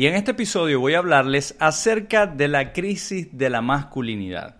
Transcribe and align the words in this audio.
y 0.00 0.06
en 0.06 0.14
este 0.14 0.30
episodio 0.30 0.80
voy 0.80 0.94
a 0.94 0.98
hablarles 1.00 1.54
acerca 1.58 2.26
de 2.26 2.48
la 2.48 2.72
crisis 2.72 3.36
de 3.36 3.50
la 3.50 3.60
masculinidad. 3.60 4.56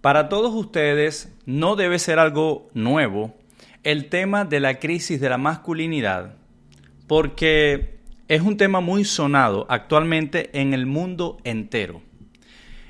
Para 0.00 0.28
todos 0.28 0.52
ustedes 0.52 1.32
no 1.46 1.76
debe 1.76 2.00
ser 2.00 2.18
algo 2.18 2.68
nuevo 2.74 3.36
el 3.84 4.08
tema 4.08 4.44
de 4.44 4.58
la 4.58 4.80
crisis 4.80 5.20
de 5.20 5.28
la 5.28 5.38
masculinidad 5.38 6.34
porque 7.06 8.00
es 8.26 8.42
un 8.42 8.56
tema 8.56 8.80
muy 8.80 9.04
sonado 9.04 9.64
actualmente 9.68 10.50
en 10.60 10.74
el 10.74 10.86
mundo 10.86 11.38
entero. 11.44 12.02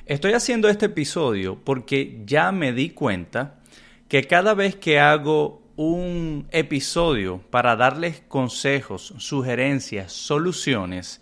Estoy 0.07 0.33
haciendo 0.33 0.71
este 0.71 0.87
episodio 0.87 1.61
porque 1.63 2.23
ya 2.25 2.51
me 2.51 2.73
di 2.73 2.89
cuenta 2.89 3.61
que 4.09 4.25
cada 4.25 4.55
vez 4.55 4.75
que 4.75 5.01
hago 5.01 5.61
un 5.77 6.49
episodio 6.51 7.43
para 7.51 7.77
darles 7.77 8.23
consejos, 8.27 9.13
sugerencias, 9.19 10.15
soluciones 10.15 11.21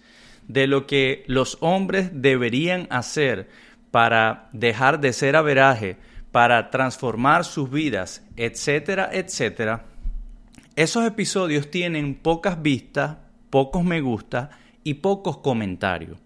de 0.49 0.67
lo 0.67 0.87
que 0.87 1.25
los 1.27 1.59
hombres 1.61 2.11
deberían 2.12 2.87
hacer 2.91 3.49
para 3.91 4.49
dejar 4.53 5.01
de 5.01 5.12
ser 5.12 5.37
averaje, 5.37 5.97
para 6.33 6.71
transformar 6.71 7.45
sus 7.45 7.71
vidas, 7.71 8.23
etcétera, 8.37 9.09
etcétera, 9.12 9.87
esos 10.77 11.07
episodios 11.07 11.71
tienen 11.71 12.15
pocas 12.15 12.61
vistas, 12.61 13.17
pocos 13.49 13.83
me 13.83 14.03
gusta 14.03 14.51
y 14.84 14.95
pocos 14.95 15.39
comentarios. 15.39 16.19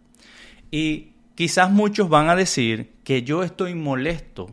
Y 0.73 1.13
quizás 1.37 1.71
muchos 1.71 2.09
van 2.09 2.29
a 2.29 2.35
decir 2.35 2.91
que 3.05 3.23
yo 3.23 3.45
estoy 3.45 3.75
molesto. 3.75 4.53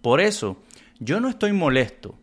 Por 0.00 0.22
eso, 0.22 0.62
yo 0.98 1.20
no 1.20 1.28
estoy 1.28 1.52
molesto. 1.52 2.18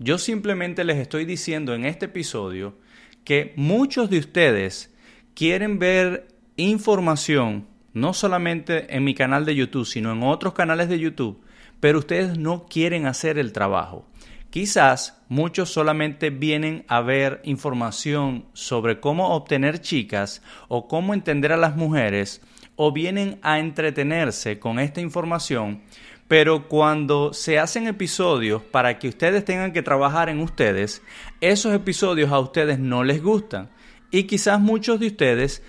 Yo 0.00 0.18
simplemente 0.18 0.82
les 0.82 0.96
estoy 0.96 1.24
diciendo 1.24 1.74
en 1.74 1.84
este 1.84 2.06
episodio 2.06 2.76
que 3.22 3.52
muchos 3.56 4.10
de 4.10 4.18
ustedes 4.18 4.92
quieren 5.34 5.78
ver 5.78 6.33
información, 6.56 7.66
no 7.92 8.12
solamente 8.14 8.94
en 8.96 9.04
mi 9.04 9.14
canal 9.14 9.44
de 9.44 9.54
YouTube, 9.54 9.86
sino 9.86 10.12
en 10.12 10.22
otros 10.22 10.54
canales 10.54 10.88
de 10.88 10.98
YouTube, 10.98 11.40
pero 11.80 11.98
ustedes 11.98 12.38
no 12.38 12.66
quieren 12.66 13.06
hacer 13.06 13.38
el 13.38 13.52
trabajo. 13.52 14.06
Quizás 14.50 15.20
muchos 15.28 15.70
solamente 15.70 16.30
vienen 16.30 16.84
a 16.86 17.00
ver 17.00 17.40
información 17.42 18.46
sobre 18.52 19.00
cómo 19.00 19.34
obtener 19.34 19.80
chicas 19.80 20.42
o 20.68 20.86
cómo 20.86 21.12
entender 21.12 21.52
a 21.52 21.56
las 21.56 21.74
mujeres 21.74 22.40
o 22.76 22.92
vienen 22.92 23.38
a 23.42 23.58
entretenerse 23.58 24.60
con 24.60 24.78
esta 24.78 25.00
información, 25.00 25.82
pero 26.28 26.68
cuando 26.68 27.32
se 27.32 27.58
hacen 27.58 27.88
episodios 27.88 28.62
para 28.62 28.98
que 29.00 29.08
ustedes 29.08 29.44
tengan 29.44 29.72
que 29.72 29.82
trabajar 29.82 30.28
en 30.28 30.40
ustedes, 30.40 31.02
esos 31.40 31.74
episodios 31.74 32.30
a 32.30 32.38
ustedes 32.38 32.78
no 32.78 33.02
les 33.02 33.22
gustan. 33.22 33.70
Y 34.10 34.24
quizás 34.24 34.60
muchos 34.60 35.00
de 35.00 35.08
ustedes 35.08 35.62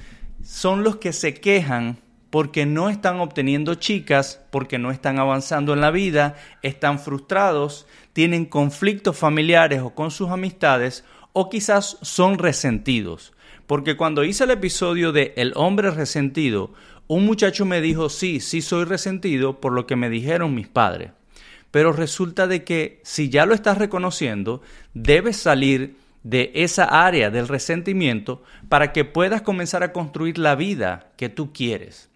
son 0.45 0.83
los 0.83 0.97
que 0.97 1.11
se 1.11 1.33
quejan 1.33 1.97
porque 2.29 2.66
no 2.67 2.89
están 2.89 3.19
obteniendo 3.19 3.75
chicas, 3.75 4.41
porque 4.51 4.78
no 4.78 4.91
están 4.91 5.17
avanzando 5.17 5.73
en 5.73 5.81
la 5.81 5.89
vida, 5.89 6.35
están 6.61 7.00
frustrados, 7.00 7.88
tienen 8.13 8.45
conflictos 8.45 9.17
familiares 9.17 9.81
o 9.81 9.95
con 9.95 10.11
sus 10.11 10.29
amistades, 10.29 11.03
o 11.33 11.50
quizás 11.50 11.97
son 12.01 12.38
resentidos. 12.38 13.33
Porque 13.66 13.97
cuando 13.97 14.23
hice 14.23 14.44
el 14.44 14.51
episodio 14.51 15.11
de 15.11 15.33
El 15.35 15.53
hombre 15.56 15.89
resentido, 15.89 16.73
un 17.07 17.25
muchacho 17.25 17.66
me 17.66 17.81
dijo, 17.81 18.09
sí, 18.09 18.39
sí 18.39 18.62
soy 18.62 18.85
resentido 18.85 19.59
por 19.59 19.73
lo 19.73 19.88
que 19.88 19.95
me 19.95 20.09
dijeron 20.09 20.53
mis 20.53 20.67
padres. 20.67 21.12
Pero 21.72 21.91
resulta 21.91 22.45
de 22.45 22.63
que 22.63 23.01
si 23.03 23.29
ya 23.29 23.47
lo 23.47 23.56
estás 23.56 23.79
reconociendo, 23.79 24.62
debes 24.94 25.38
salir 25.38 25.95
de 26.25 26.52
esa 26.56 27.06
área 27.06 27.30
del 27.30 27.47
resentimiento 27.47 28.41
para 28.68 28.91
que 28.91 29.06
puedas 29.06 29.44
comenzar 29.44 29.84
a 29.84 29.94
construir 29.94 30.40
la 30.40 30.56
vida 30.56 31.12
que 31.18 31.30
tú 31.30 31.53
quieres. 31.53 32.09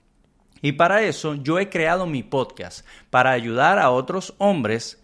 Y 0.63 0.71
para 0.73 1.03
eso 1.03 1.35
yo 1.35 1.59
he 1.59 1.69
creado 1.69 2.07
mi 2.07 2.23
podcast, 2.23 2.87
para 3.11 3.29
ayudar 3.29 3.77
a 3.77 3.91
otros 3.91 4.33
hombres, 4.39 4.99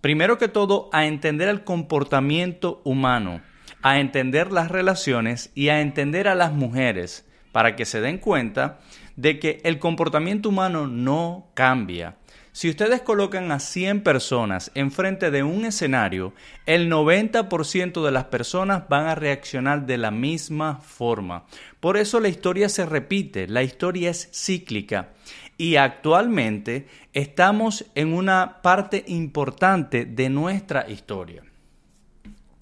primero 0.00 0.38
que 0.38 0.48
todo, 0.48 0.90
a 0.92 1.06
entender 1.06 1.48
el 1.48 1.62
comportamiento 1.62 2.82
humano, 2.82 3.42
a 3.80 4.00
entender 4.00 4.50
las 4.50 4.72
relaciones 4.72 5.52
y 5.54 5.68
a 5.68 5.80
entender 5.80 6.26
a 6.26 6.34
las 6.34 6.52
mujeres, 6.52 7.24
para 7.52 7.76
que 7.76 7.84
se 7.84 8.00
den 8.00 8.18
cuenta 8.18 8.80
de 9.14 9.38
que 9.38 9.60
el 9.62 9.78
comportamiento 9.78 10.48
humano 10.48 10.88
no 10.88 11.46
cambia. 11.54 12.16
Si 12.52 12.68
ustedes 12.68 13.02
colocan 13.02 13.52
a 13.52 13.60
100 13.60 14.02
personas 14.02 14.70
enfrente 14.74 15.30
de 15.30 15.42
un 15.42 15.64
escenario, 15.64 16.32
el 16.66 16.90
90% 16.90 18.04
de 18.04 18.10
las 18.10 18.24
personas 18.24 18.88
van 18.88 19.06
a 19.06 19.14
reaccionar 19.14 19.86
de 19.86 19.98
la 19.98 20.10
misma 20.10 20.76
forma. 20.76 21.44
Por 21.80 21.96
eso 21.96 22.20
la 22.20 22.28
historia 22.28 22.68
se 22.68 22.86
repite, 22.86 23.46
la 23.46 23.62
historia 23.62 24.10
es 24.10 24.30
cíclica. 24.32 25.10
Y 25.56 25.76
actualmente 25.76 26.86
estamos 27.12 27.84
en 27.94 28.12
una 28.12 28.62
parte 28.62 29.04
importante 29.08 30.04
de 30.04 30.30
nuestra 30.30 30.88
historia. 30.88 31.42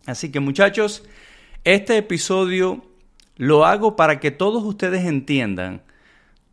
Así 0.07 0.31
que 0.31 0.41
muchachos, 0.41 1.05
este 1.65 1.97
episodio 1.97 2.87
lo 3.37 3.67
hago 3.67 3.97
para 3.97 4.21
que 4.21 4.31
todos 4.31 4.65
ustedes 4.65 5.05
entiendan 5.05 5.83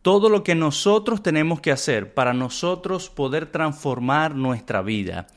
todo 0.04 0.28
lo 0.28 0.44
que 0.44 0.54
nosotros 0.54 1.22
tenemos 1.22 1.62
que 1.62 1.72
hacer 1.72 2.12
para 2.12 2.34
nosotros 2.34 3.08
poder 3.08 3.46
transformar 3.46 4.34
nuestra 4.34 4.82
vida. 4.82 5.28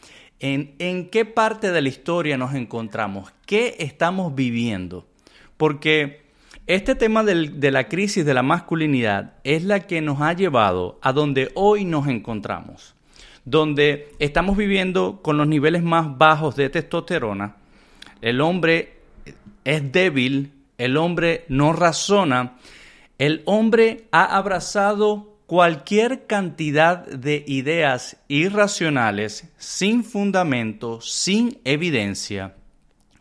En, 0.42 1.08
qué 1.10 1.24
parte 1.24 1.72
de 1.72 1.82
la 1.82 1.88
historia 1.88 2.38
nos 2.38 2.54
encontramos, 2.54 3.32
qué 3.46 3.78
estamos 3.80 4.36
viviendo. 4.36 5.08
Porque 5.56 6.24
este 6.68 6.96
tema 6.96 7.24
de 7.24 7.72
la 7.72 7.88
crisis 7.88 8.26
de 8.26 8.34
la 8.34 8.44
masculinidad 8.44 9.36
es 9.46 9.64
la 9.64 9.88
que 9.88 10.02
nos 10.02 10.20
ha 10.20 10.34
llevado 10.34 11.00
a 11.02 11.14
donde 11.14 11.50
hoy 11.56 11.86
nos 11.86 12.10
encontramos, 12.10 12.94
donde 13.46 14.12
estamos 14.20 14.58
viviendo 14.58 15.22
con 15.22 15.38
los 15.38 15.48
niveles 15.48 15.82
más 15.82 16.18
bajos 16.18 16.58
de 16.58 16.70
testosterona, 16.70 17.56
el 18.22 18.42
hombre 18.42 18.98
es 19.64 19.94
débil, 19.94 20.52
el 20.78 20.98
hombre 20.98 21.46
no 21.48 21.72
razona, 21.72 22.58
el 23.18 23.42
hombre 23.46 24.08
ha 24.12 24.24
abrazado 24.38 25.38
cualquier 25.48 26.28
cantidad 26.28 27.06
de 27.06 27.44
ideas 27.48 28.18
irracionales, 28.28 29.50
sin 29.58 30.04
fundamento, 30.04 31.02
sin 31.02 31.60
evidencia. 31.64 32.56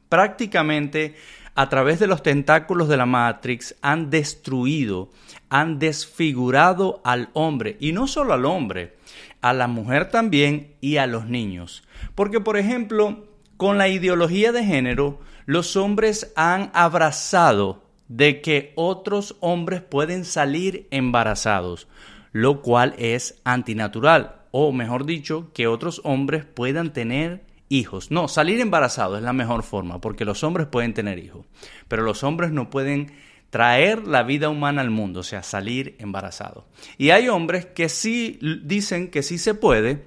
Prácticamente 0.09 1.15
a 1.55 1.71
través 1.71 1.99
de 1.99 2.07
los 2.07 2.23
tentáculos 2.23 2.89
de 2.89 2.99
la 2.99 3.07
Matrix 3.07 3.77
han 3.81 4.11
destruido, 4.11 5.11
han 5.49 5.79
desfigurado 5.79 7.01
al 7.03 7.31
hombre, 7.33 7.79
y 7.81 7.93
no 7.93 8.07
solo 8.07 8.35
al 8.35 8.45
hombre, 8.45 8.97
a 9.41 9.55
la 9.55 9.67
mujer 9.67 10.11
también 10.11 10.75
y 10.83 10.99
a 10.99 11.07
los 11.07 11.27
niños. 11.27 11.85
Porque, 12.15 12.41
por 12.41 12.59
ejemplo, 12.59 13.25
con 13.57 13.79
la 13.79 13.89
ideología 13.89 14.53
de 14.53 14.65
género, 14.65 15.21
los 15.47 15.77
hombres 15.77 16.33
han 16.37 16.71
abrazado 16.75 17.86
de 18.09 18.41
que 18.41 18.73
otros 18.77 19.37
hombres 19.41 19.83
pueden 19.83 20.25
salir 20.25 20.87
embarazados, 20.91 21.89
lo 22.33 22.63
cual 22.63 22.95
es 22.99 23.41
antinatural, 23.45 24.43
o 24.51 24.73
mejor 24.73 25.07
dicho, 25.07 25.51
que 25.53 25.67
otros 25.67 26.01
hombres 26.05 26.45
puedan 26.45 26.93
tener 26.93 27.45
hijos. 27.69 28.11
No, 28.11 28.29
salir 28.29 28.61
embarazados 28.61 29.19
es 29.19 29.25
la 29.25 29.33
mejor 29.33 29.63
forma, 29.63 30.01
porque 30.01 30.25
los 30.25 30.45
hombres 30.45 30.67
pueden 30.67 30.95
tener 30.95 31.19
hijos, 31.19 31.47
pero 31.89 32.03
los 32.03 32.23
hombres 32.23 32.51
no 32.53 32.71
pueden 32.71 33.13
traer 33.51 34.07
la 34.07 34.23
vida 34.23 34.49
humana 34.49 34.83
al 34.83 34.91
mundo, 34.91 35.21
o 35.21 35.23
sea, 35.23 35.43
salir 35.43 35.97
embarazado. 35.99 36.67
Y 36.99 37.11
hay 37.11 37.29
hombres 37.29 37.67
que 37.67 37.89
sí 37.89 38.39
dicen 38.65 39.11
que 39.11 39.23
sí 39.23 39.39
se 39.39 39.55
puede, 39.55 40.05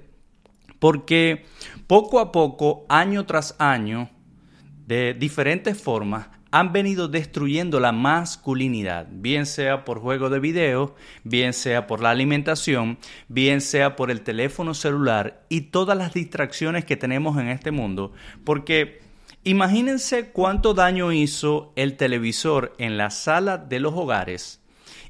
porque 0.78 1.44
poco 1.86 2.20
a 2.20 2.32
poco, 2.32 2.86
año 2.88 3.26
tras 3.26 3.56
año, 3.58 4.10
de 4.86 5.14
diferentes 5.14 5.80
formas, 5.80 6.28
han 6.50 6.72
venido 6.72 7.08
destruyendo 7.08 7.80
la 7.80 7.92
masculinidad, 7.92 9.06
bien 9.10 9.46
sea 9.46 9.84
por 9.84 10.00
juego 10.00 10.30
de 10.30 10.40
video, 10.40 10.94
bien 11.24 11.52
sea 11.52 11.86
por 11.86 12.00
la 12.00 12.10
alimentación, 12.10 12.98
bien 13.28 13.60
sea 13.60 13.96
por 13.96 14.10
el 14.10 14.22
teléfono 14.22 14.74
celular 14.74 15.44
y 15.48 15.62
todas 15.62 15.96
las 15.96 16.12
distracciones 16.12 16.84
que 16.84 16.96
tenemos 16.96 17.38
en 17.38 17.48
este 17.48 17.70
mundo, 17.70 18.12
porque 18.44 19.00
imagínense 19.44 20.30
cuánto 20.30 20.74
daño 20.74 21.12
hizo 21.12 21.72
el 21.76 21.96
televisor 21.96 22.74
en 22.78 22.96
la 22.96 23.10
sala 23.10 23.58
de 23.58 23.80
los 23.80 23.94
hogares 23.94 24.60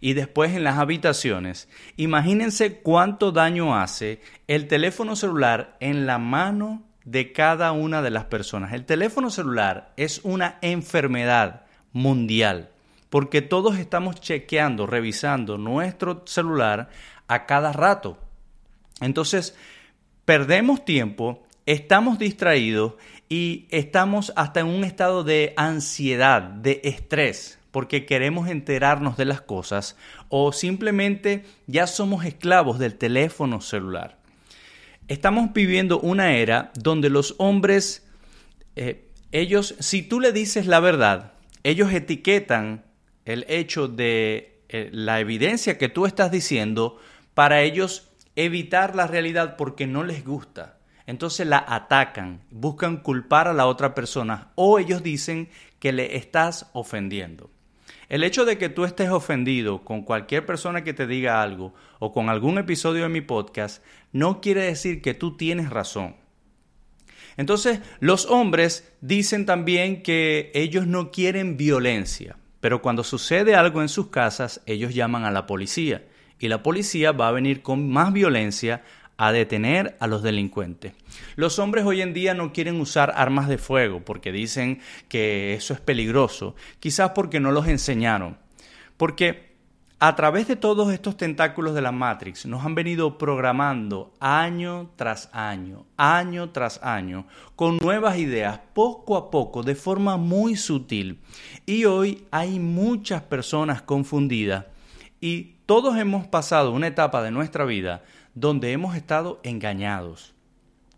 y 0.01 0.15
después 0.15 0.55
en 0.55 0.65
las 0.65 0.79
habitaciones. 0.79 1.69
Imagínense 1.97 2.81
cuánto 2.81 3.33
daño 3.33 3.77
hace 3.77 4.21
el 4.47 4.67
teléfono 4.67 5.15
celular 5.15 5.77
en 5.81 6.07
la 6.07 6.19
mano 6.19 6.90
de 7.11 7.33
cada 7.33 7.73
una 7.73 8.03
de 8.03 8.11
las 8.11 8.27
personas. 8.27 8.73
El 8.73 8.85
teléfono 8.85 9.31
celular 9.31 9.93
es 9.97 10.21
una 10.23 10.59
enfermedad 10.63 11.63
mundial 11.93 12.71
porque 13.09 13.43
todos 13.43 13.79
estamos 13.79 14.21
chequeando, 14.21 14.87
revisando 14.87 15.59
nuestro 15.59 16.23
celular 16.27 16.89
a 17.27 17.47
cada 17.47 17.73
rato. 17.73 18.17
Entonces, 19.01 19.57
perdemos 20.25 20.85
tiempo, 20.85 21.43
estamos 21.67 22.21
distraídos 22.21 22.95
y 23.29 23.67
estamos 23.71 24.33
hasta 24.37 24.61
en 24.61 24.67
un 24.69 24.85
estado 24.85 25.25
de 25.25 25.53
ansiedad, 25.57 26.43
de 26.43 26.81
estrés, 26.85 27.59
porque 27.73 28.07
queremos 28.07 28.49
enterarnos 28.49 29.17
de 29.17 29.25
las 29.25 29.41
cosas 29.41 29.97
o 30.29 30.53
simplemente 30.53 31.45
ya 31.67 31.89
somos 31.89 32.25
esclavos 32.25 32.79
del 32.79 32.95
teléfono 32.95 33.61
celular 33.61 34.20
estamos 35.11 35.53
viviendo 35.53 35.99
una 35.99 36.37
era 36.37 36.71
donde 36.75 37.11
los 37.11 37.35
hombres, 37.39 38.07
eh, 38.77 39.11
ellos, 39.33 39.75
si 39.81 40.03
tú 40.03 40.21
le 40.21 40.31
dices 40.31 40.67
la 40.67 40.79
verdad, 40.79 41.33
ellos 41.65 41.93
etiquetan 41.93 42.85
el 43.25 43.45
hecho 43.49 43.89
de 43.89 44.63
eh, 44.69 44.89
la 44.93 45.19
evidencia 45.19 45.79
que 45.79 45.89
tú 45.89 46.07
estás 46.07 46.31
diciendo 46.31 46.99
para 47.35 47.61
ellos 47.63 48.09
evitar 48.37 48.95
la 48.95 49.09
realidad 49.09 49.57
porque 49.57 49.89
no 49.89 50.05
les 50.05 50.25
gusta. 50.25 50.79
Entonces 51.07 51.45
la 51.45 51.65
atacan, 51.67 52.43
buscan 52.53 52.99
culpar 52.99 53.49
a 53.49 53.53
la 53.53 53.67
otra 53.67 53.97
persona 53.97 54.53
o 54.55 54.79
ellos 54.79 55.03
dicen 55.03 55.49
que 55.81 55.93
le 55.93 56.17
estás 56.17 56.71
ofendiendo. 56.73 57.51
El 58.11 58.25
hecho 58.25 58.45
de 58.45 58.59
que 58.59 58.69
tú 58.69 58.85
estés 58.85 59.09
ofendido 59.09 59.85
con 59.85 60.03
cualquier 60.03 60.45
persona 60.45 60.83
que 60.83 60.93
te 60.93 61.07
diga 61.07 61.43
algo 61.43 61.75
o 62.01 62.11
con 62.11 62.29
algún 62.29 62.59
episodio 62.59 63.05
de 63.05 63.09
mi 63.09 63.21
podcast 63.21 63.85
no 64.11 64.41
quiere 64.41 64.63
decir 64.63 65.01
que 65.01 65.15
tú 65.15 65.37
tienes 65.37 65.71
razón. 65.71 66.17
Entonces, 67.37 67.79
los 68.01 68.27
hombres 68.27 68.93
dicen 69.01 69.47
también 69.47 70.03
que 70.03 70.51
ellos 70.55 70.89
no 70.89 71.13
quieren 71.13 71.57
violencia, 71.57 72.37
pero 72.61 72.83
cuando 72.83 73.05
sucede 73.05 73.55
algo 73.55 73.81
en 73.81 73.89
sus 73.89 74.09
casas, 74.09 74.61
ellos 74.67 74.93
llaman 74.93 75.25
a 75.25 75.31
la 75.31 75.47
policía 75.47 76.05
y 76.41 76.49
la 76.49 76.65
policía 76.65 77.13
va 77.13 77.29
a 77.29 77.33
venir 77.33 77.63
con 77.63 77.89
más 77.89 78.13
violencia 78.13 78.83
a 79.21 79.33
detener 79.33 79.99
a 80.01 80.07
los 80.07 80.23
delincuentes. 80.23 80.95
Los 81.37 81.59
hombres 81.59 81.85
hoy 81.85 82.01
en 82.01 82.15
día 82.15 82.33
no 82.33 82.55
quieren 82.55 82.81
usar 82.81 83.13
armas 83.15 83.49
de 83.49 83.59
fuego 83.59 84.03
porque 84.03 84.33
dicen 84.33 84.81
que 85.09 85.53
eso 85.53 85.75
es 85.75 85.81
peligroso, 85.81 86.55
quizás 86.79 87.11
porque 87.11 87.39
no 87.39 87.53
los 87.53 87.69
enseñaron. 87.69 88.39
Porque 88.97 89.57
a 89.99 90.17
través 90.17 90.49
de 90.49 90.57
todos 90.57 90.91
estos 90.91 91.19
tentáculos 91.19 91.75
de 91.75 91.83
la 91.83 91.93
Matrix 91.93 92.47
nos 92.47 92.65
han 92.65 92.75
venido 92.75 93.19
programando 93.19 94.15
año 94.21 94.91
tras 94.97 95.29
año, 95.35 95.85
año 95.99 96.49
tras 96.49 96.83
año, 96.83 97.27
con 97.57 97.77
nuevas 97.77 98.17
ideas, 98.17 98.61
poco 98.73 99.19
a 99.19 99.31
poco, 99.31 99.63
de 99.63 99.75
forma 99.75 100.17
muy 100.17 100.57
sutil. 100.57 101.21
Y 101.67 101.85
hoy 101.85 102.25
hay 102.31 102.59
muchas 102.59 103.21
personas 103.21 103.83
confundidas 103.83 104.65
y 105.21 105.57
todos 105.67 105.99
hemos 105.99 106.27
pasado 106.27 106.73
una 106.73 106.87
etapa 106.87 107.23
de 107.23 107.31
nuestra 107.31 107.67
vida 107.67 108.03
donde 108.35 108.73
hemos 108.73 108.97
estado 108.97 109.41
engañados, 109.43 110.35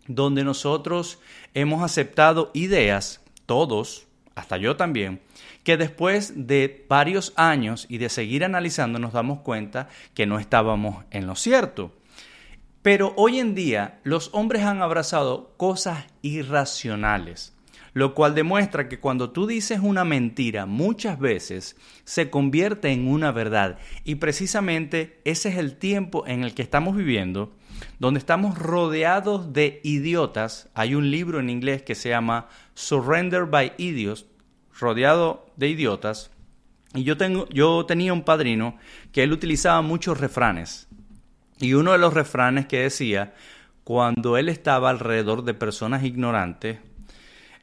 donde 0.07 0.43
nosotros 0.43 1.19
hemos 1.53 1.83
aceptado 1.83 2.51
ideas, 2.53 3.21
todos, 3.45 4.07
hasta 4.35 4.57
yo 4.57 4.75
también, 4.75 5.21
que 5.63 5.77
después 5.77 6.47
de 6.47 6.85
varios 6.89 7.33
años 7.35 7.85
y 7.89 7.97
de 7.97 8.09
seguir 8.09 8.43
analizando 8.43 8.99
nos 8.99 9.13
damos 9.13 9.39
cuenta 9.39 9.87
que 10.13 10.25
no 10.25 10.39
estábamos 10.39 11.05
en 11.11 11.27
lo 11.27 11.35
cierto. 11.35 11.91
Pero 12.81 13.13
hoy 13.15 13.39
en 13.39 13.55
día 13.55 13.99
los 14.03 14.29
hombres 14.33 14.63
han 14.63 14.81
abrazado 14.81 15.53
cosas 15.55 16.05
irracionales 16.21 17.53
lo 17.93 18.15
cual 18.15 18.35
demuestra 18.35 18.89
que 18.89 18.99
cuando 18.99 19.31
tú 19.31 19.47
dices 19.47 19.79
una 19.81 20.03
mentira 20.03 20.65
muchas 20.65 21.19
veces 21.19 21.77
se 22.03 22.29
convierte 22.29 22.91
en 22.91 23.07
una 23.07 23.31
verdad. 23.31 23.77
Y 24.03 24.15
precisamente 24.15 25.21
ese 25.25 25.49
es 25.49 25.57
el 25.57 25.77
tiempo 25.77 26.25
en 26.27 26.43
el 26.43 26.53
que 26.53 26.63
estamos 26.63 26.95
viviendo, 26.95 27.53
donde 27.99 28.19
estamos 28.19 28.57
rodeados 28.57 29.53
de 29.53 29.79
idiotas. 29.83 30.69
Hay 30.73 30.95
un 30.95 31.11
libro 31.11 31.39
en 31.39 31.49
inglés 31.49 31.83
que 31.83 31.95
se 31.95 32.09
llama 32.09 32.47
Surrender 32.73 33.45
by 33.45 33.73
Idiots, 33.77 34.25
rodeado 34.79 35.45
de 35.55 35.69
idiotas. 35.69 36.31
Y 36.95 37.03
yo, 37.03 37.17
tengo, 37.17 37.47
yo 37.49 37.85
tenía 37.85 38.13
un 38.13 38.23
padrino 38.23 38.77
que 39.11 39.23
él 39.23 39.31
utilizaba 39.31 39.81
muchos 39.81 40.19
refranes. 40.19 40.87
Y 41.59 41.73
uno 41.73 41.91
de 41.91 41.97
los 41.97 42.13
refranes 42.13 42.65
que 42.65 42.79
decía, 42.79 43.33
cuando 43.83 44.37
él 44.37 44.49
estaba 44.49 44.89
alrededor 44.89 45.43
de 45.43 45.53
personas 45.53 46.03
ignorantes, 46.03 46.79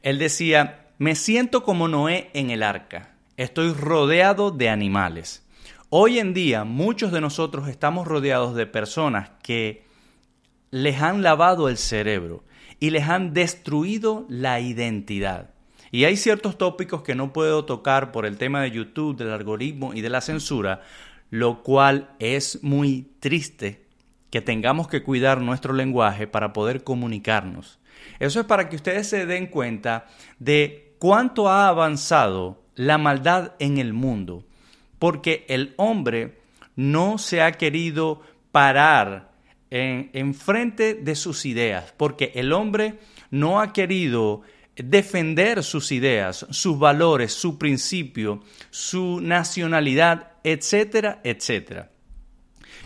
él 0.03 0.17
decía, 0.17 0.87
me 0.97 1.15
siento 1.15 1.63
como 1.63 1.87
Noé 1.87 2.29
en 2.33 2.49
el 2.49 2.63
arca, 2.63 3.15
estoy 3.37 3.73
rodeado 3.73 4.51
de 4.51 4.69
animales. 4.69 5.45
Hoy 5.89 6.19
en 6.19 6.33
día 6.33 6.63
muchos 6.63 7.11
de 7.11 7.21
nosotros 7.21 7.67
estamos 7.67 8.07
rodeados 8.07 8.55
de 8.55 8.65
personas 8.65 9.31
que 9.43 9.85
les 10.71 11.01
han 11.01 11.21
lavado 11.21 11.69
el 11.69 11.77
cerebro 11.77 12.43
y 12.79 12.91
les 12.91 13.07
han 13.09 13.33
destruido 13.33 14.25
la 14.29 14.59
identidad. 14.59 15.51
Y 15.91 16.05
hay 16.05 16.15
ciertos 16.15 16.57
tópicos 16.57 17.03
que 17.03 17.15
no 17.15 17.33
puedo 17.33 17.65
tocar 17.65 18.13
por 18.13 18.25
el 18.25 18.37
tema 18.37 18.61
de 18.61 18.71
YouTube, 18.71 19.17
del 19.17 19.31
algoritmo 19.31 19.93
y 19.93 19.99
de 20.01 20.09
la 20.09 20.21
censura, 20.21 20.81
lo 21.29 21.61
cual 21.61 22.15
es 22.19 22.63
muy 22.63 23.11
triste 23.19 23.85
que 24.29 24.41
tengamos 24.41 24.87
que 24.87 25.03
cuidar 25.03 25.41
nuestro 25.41 25.73
lenguaje 25.73 26.25
para 26.25 26.53
poder 26.53 26.85
comunicarnos. 26.85 27.80
Eso 28.19 28.39
es 28.39 28.45
para 28.45 28.69
que 28.69 28.75
ustedes 28.75 29.07
se 29.07 29.25
den 29.25 29.47
cuenta 29.47 30.07
de 30.39 30.95
cuánto 30.99 31.49
ha 31.49 31.67
avanzado 31.67 32.61
la 32.75 32.97
maldad 32.97 33.53
en 33.59 33.77
el 33.77 33.93
mundo, 33.93 34.45
porque 34.99 35.45
el 35.49 35.73
hombre 35.77 36.39
no 36.75 37.17
se 37.17 37.41
ha 37.41 37.51
querido 37.53 38.21
parar 38.51 39.31
en, 39.69 40.33
frente 40.33 40.95
de 40.95 41.15
sus 41.15 41.45
ideas, 41.45 41.93
porque 41.95 42.31
el 42.35 42.51
hombre 42.51 42.99
no 43.29 43.61
ha 43.61 43.71
querido 43.71 44.41
defender 44.75 45.63
sus 45.63 45.91
ideas, 45.91 46.45
sus 46.49 46.77
valores, 46.77 47.33
su 47.33 47.57
principio, 47.57 48.41
su 48.69 49.21
nacionalidad, 49.21 50.33
etcétera, 50.43 51.21
etcétera. 51.23 51.90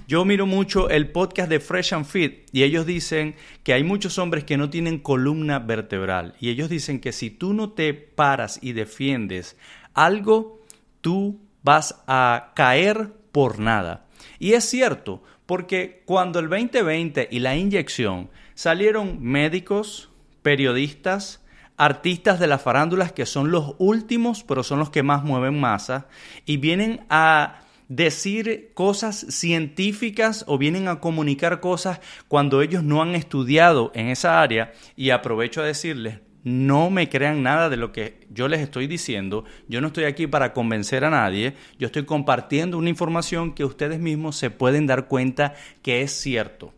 Yo 0.08 0.24
miro 0.24 0.46
mucho 0.46 0.92
el 0.92 1.10
podcast 1.10 1.50
de 1.50 1.60
Fresh 1.60 1.94
and 1.94 2.06
Fit 2.06 2.48
y 2.52 2.62
ellos 2.62 2.86
dicen 2.86 3.34
que 3.64 3.74
hay 3.74 3.84
muchos 3.84 4.20
hombres 4.20 4.44
que 4.44 4.56
no 4.56 4.70
tienen 4.70 5.00
columna 5.00 5.58
vertebral 5.58 6.36
y 6.40 6.50
ellos 6.50 6.70
dicen 6.70 7.00
que 7.00 7.12
si 7.12 7.32
tú 7.32 7.54
no 7.54 7.72
te 7.72 7.96
paras 7.96 8.60
y 8.62 8.74
defiendes 8.74 9.58
algo, 9.96 10.64
tú 11.02 11.42
vas 11.64 12.04
a 12.06 12.52
caer 12.56 13.14
por 13.32 13.58
nada. 13.58 14.06
Y 14.38 14.54
es 14.54 14.66
cierto, 14.66 15.24
porque 15.48 16.04
cuando 16.06 16.38
el 16.38 16.50
2020 16.50 17.28
y 17.32 17.40
la 17.40 17.56
inyección 17.56 18.30
salieron 18.54 19.24
médicos, 19.24 20.12
periodistas, 20.44 21.44
artistas 21.78 22.40
de 22.40 22.46
las 22.46 22.62
farándulas 22.62 23.12
que 23.12 23.26
son 23.26 23.50
los 23.50 23.74
últimos, 23.80 24.44
pero 24.44 24.62
son 24.62 24.78
los 24.78 24.92
que 24.92 25.02
más 25.02 25.24
mueven 25.24 25.60
masa, 25.60 26.08
y 26.46 26.58
vienen 26.58 27.08
a 27.10 27.65
decir 27.88 28.72
cosas 28.74 29.26
científicas 29.30 30.44
o 30.48 30.58
vienen 30.58 30.88
a 30.88 31.00
comunicar 31.00 31.60
cosas 31.60 32.00
cuando 32.28 32.62
ellos 32.62 32.84
no 32.84 33.02
han 33.02 33.16
estudiado 33.16 33.92
en 33.96 34.08
esa 34.08 34.42
área 34.42 34.74
y 34.96 35.12
aprovecho 35.12 35.62
a 35.62 35.66
decirles, 35.66 36.20
no 36.46 36.92
me 36.92 37.10
crean 37.10 37.42
nada 37.42 37.70
de 37.70 37.78
lo 37.78 37.92
que 37.92 38.20
yo 38.30 38.48
les 38.48 38.62
estoy 38.62 38.86
diciendo. 38.86 39.46
Yo 39.68 39.82
no 39.82 39.88
estoy 39.88 40.04
aquí 40.04 40.28
para 40.28 40.54
convencer 40.54 41.04
a 41.04 41.10
nadie. 41.10 41.56
Yo 41.80 41.88
estoy 41.88 42.06
compartiendo 42.06 42.78
una 42.78 42.90
información 42.90 43.54
que 43.54 43.66
ustedes 43.66 44.00
mismos 44.00 44.36
se 44.36 44.52
pueden 44.52 44.86
dar 44.86 45.08
cuenta 45.08 45.56
que 45.82 46.04
es 46.04 46.12
cierto. 46.12 46.72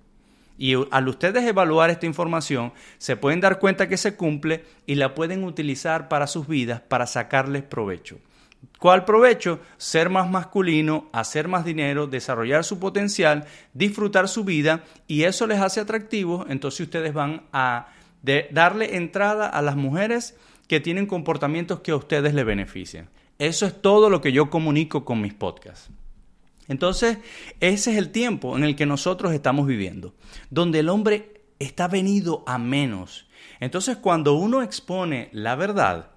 Y 0.57 0.73
al 0.89 1.07
ustedes 1.09 1.43
evaluar 1.43 1.89
esta 1.89 2.05
información, 2.05 2.71
se 2.97 3.17
pueden 3.17 3.41
dar 3.41 3.59
cuenta 3.59 3.89
que 3.89 3.97
se 3.97 4.15
cumple 4.15 4.63
y 4.85 4.95
la 4.95 5.13
pueden 5.13 5.43
utilizar 5.43 6.07
para 6.07 6.27
sus 6.27 6.47
vidas, 6.47 6.79
para 6.79 7.05
sacarles 7.05 7.63
provecho. 7.63 8.19
¿Cuál 8.79 9.05
provecho? 9.05 9.59
Ser 9.77 10.09
más 10.09 10.29
masculino, 10.29 11.09
hacer 11.11 11.47
más 11.47 11.65
dinero, 11.65 12.05
desarrollar 12.07 12.63
su 12.63 12.79
potencial, 12.79 13.45
disfrutar 13.73 14.27
su 14.27 14.43
vida 14.43 14.83
y 15.07 15.23
eso 15.23 15.47
les 15.47 15.59
hace 15.59 15.79
atractivos, 15.79 16.45
entonces 16.49 16.81
ustedes 16.81 17.13
van 17.13 17.43
a 17.53 17.87
darle 18.51 18.97
entrada 18.97 19.47
a 19.47 19.61
las 19.61 19.75
mujeres 19.75 20.35
que 20.67 20.79
tienen 20.79 21.05
comportamientos 21.05 21.79
que 21.79 21.91
a 21.91 21.95
ustedes 21.95 22.33
les 22.33 22.45
benefician. 22.45 23.09
Eso 23.39 23.65
es 23.65 23.81
todo 23.81 24.09
lo 24.09 24.21
que 24.21 24.31
yo 24.31 24.49
comunico 24.49 25.05
con 25.05 25.21
mis 25.21 25.33
podcasts. 25.33 25.89
Entonces, 26.67 27.17
ese 27.59 27.91
es 27.91 27.97
el 27.97 28.11
tiempo 28.11 28.57
en 28.57 28.63
el 28.63 28.75
que 28.75 28.85
nosotros 28.85 29.33
estamos 29.33 29.65
viviendo, 29.67 30.13
donde 30.49 30.79
el 30.79 30.89
hombre 30.89 31.41
está 31.59 31.87
venido 31.87 32.43
a 32.45 32.57
menos. 32.57 33.27
Entonces, 33.59 33.97
cuando 33.97 34.33
uno 34.33 34.61
expone 34.61 35.29
la 35.31 35.55
verdad, 35.55 36.11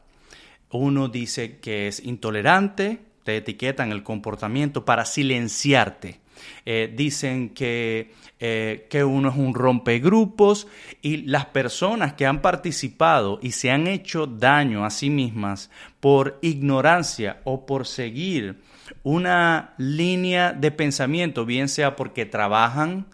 uno 0.71 1.09
dice 1.09 1.59
que 1.59 1.89
es 1.89 2.05
intolerante, 2.05 3.01
te 3.25 3.37
etiquetan 3.37 3.93
el 3.93 4.03
comportamiento 4.03 4.85
para 4.85 5.05
silenciarte. 5.05 6.21
Eh, 6.65 6.91
dicen 6.97 7.51
que, 7.51 8.13
eh, 8.39 8.87
que 8.89 9.05
uno 9.05 9.29
es 9.29 9.37
un 9.37 9.55
rompegrupos 9.55 10.69
y 11.03 11.19
las 11.19 11.47
personas 11.47 12.15
que 12.15 12.25
han 12.25 12.41
participado 12.41 13.39
y 13.43 13.53
se 13.53 13.71
han 13.71 13.87
hecho 13.87 14.27
daño 14.27 14.87
a 14.87 14.91
sí 14.91 15.11
mismas 15.11 15.71
por 16.01 16.39
ignorancia 16.41 17.41
o 17.45 17.67
por 17.67 17.87
seguir 17.87 18.63
una 19.03 19.75
línea 19.77 20.53
de 20.53 20.71
pensamiento, 20.71 21.45
bien 21.45 21.69
sea 21.69 21.95
porque 21.95 22.25
trabajan 22.25 23.07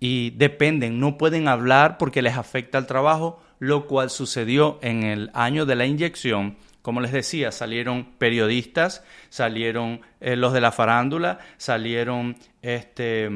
y 0.00 0.30
dependen, 0.30 0.98
no 0.98 1.16
pueden 1.18 1.48
hablar 1.48 1.98
porque 1.98 2.22
les 2.22 2.36
afecta 2.36 2.78
el 2.78 2.86
trabajo, 2.86 3.42
lo 3.58 3.86
cual 3.86 4.10
sucedió 4.10 4.78
en 4.82 5.04
el 5.04 5.30
año 5.34 5.66
de 5.66 5.76
la 5.76 5.86
inyección 5.86 6.56
como 6.82 7.00
les 7.00 7.12
decía, 7.12 7.52
salieron 7.52 8.12
periodistas, 8.18 9.04
salieron 9.28 10.00
eh, 10.20 10.36
los 10.36 10.52
de 10.52 10.60
la 10.60 10.72
farándula, 10.72 11.38
salieron 11.56 12.36
este, 12.60 13.30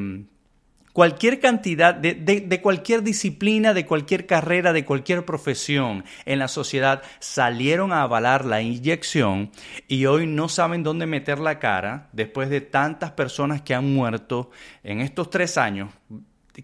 cualquier 0.93 1.41
cantidad 1.41 1.95
de, 1.95 2.15
de, 2.15 2.61
cualquier 2.63 3.03
disciplina, 3.03 3.73
de 3.75 3.85
cualquier 3.87 4.27
carrera, 4.27 4.73
de 4.73 4.85
cualquier 4.85 5.25
profesión 5.25 6.05
en 6.25 6.39
la 6.39 6.49
sociedad 6.49 7.03
salieron 7.21 7.93
a 7.93 8.01
avalar 8.01 8.47
la 8.47 8.63
inyección 8.63 9.51
y 9.89 10.07
hoy 10.07 10.27
no 10.27 10.49
saben 10.49 10.83
dónde 10.83 11.05
meter 11.05 11.39
la 11.39 11.59
cara 11.59 12.09
después 12.13 12.49
de 12.49 12.63
tantas 12.63 13.11
personas 13.13 13.61
que 13.61 13.75
han 13.75 13.93
muerto 13.95 14.51
en 14.83 15.03
estos 15.03 15.29
tres 15.29 15.59
años 15.59 15.91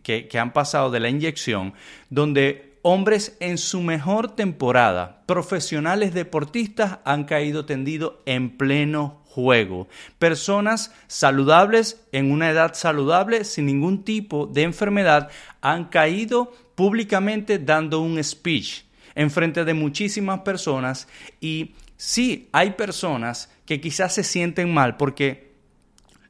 que, 0.02 0.26
que 0.26 0.38
han 0.38 0.54
pasado 0.54 0.90
de 0.90 1.00
la 1.00 1.10
inyección, 1.10 1.74
donde 2.08 2.71
hombres 2.82 3.36
en 3.40 3.58
su 3.58 3.80
mejor 3.80 4.34
temporada, 4.34 5.22
profesionales 5.26 6.12
deportistas, 6.12 6.98
han 7.04 7.24
caído 7.24 7.64
tendido 7.64 8.22
en 8.26 8.56
pleno 8.56 9.22
juego. 9.24 9.88
Personas 10.18 10.92
saludables 11.06 12.04
en 12.12 12.30
una 12.30 12.50
edad 12.50 12.74
saludable, 12.74 13.44
sin 13.44 13.66
ningún 13.66 14.04
tipo 14.04 14.46
de 14.46 14.62
enfermedad, 14.62 15.30
han 15.60 15.86
caído 15.86 16.52
públicamente 16.74 17.58
dando 17.58 18.00
un 18.00 18.22
speech 18.22 18.82
en 19.14 19.30
frente 19.30 19.64
de 19.64 19.74
muchísimas 19.74 20.40
personas 20.40 21.08
y 21.40 21.74
sí, 21.96 22.48
hay 22.52 22.72
personas 22.72 23.50
que 23.64 23.80
quizás 23.80 24.14
se 24.14 24.24
sienten 24.24 24.72
mal 24.72 24.96
porque 24.96 25.52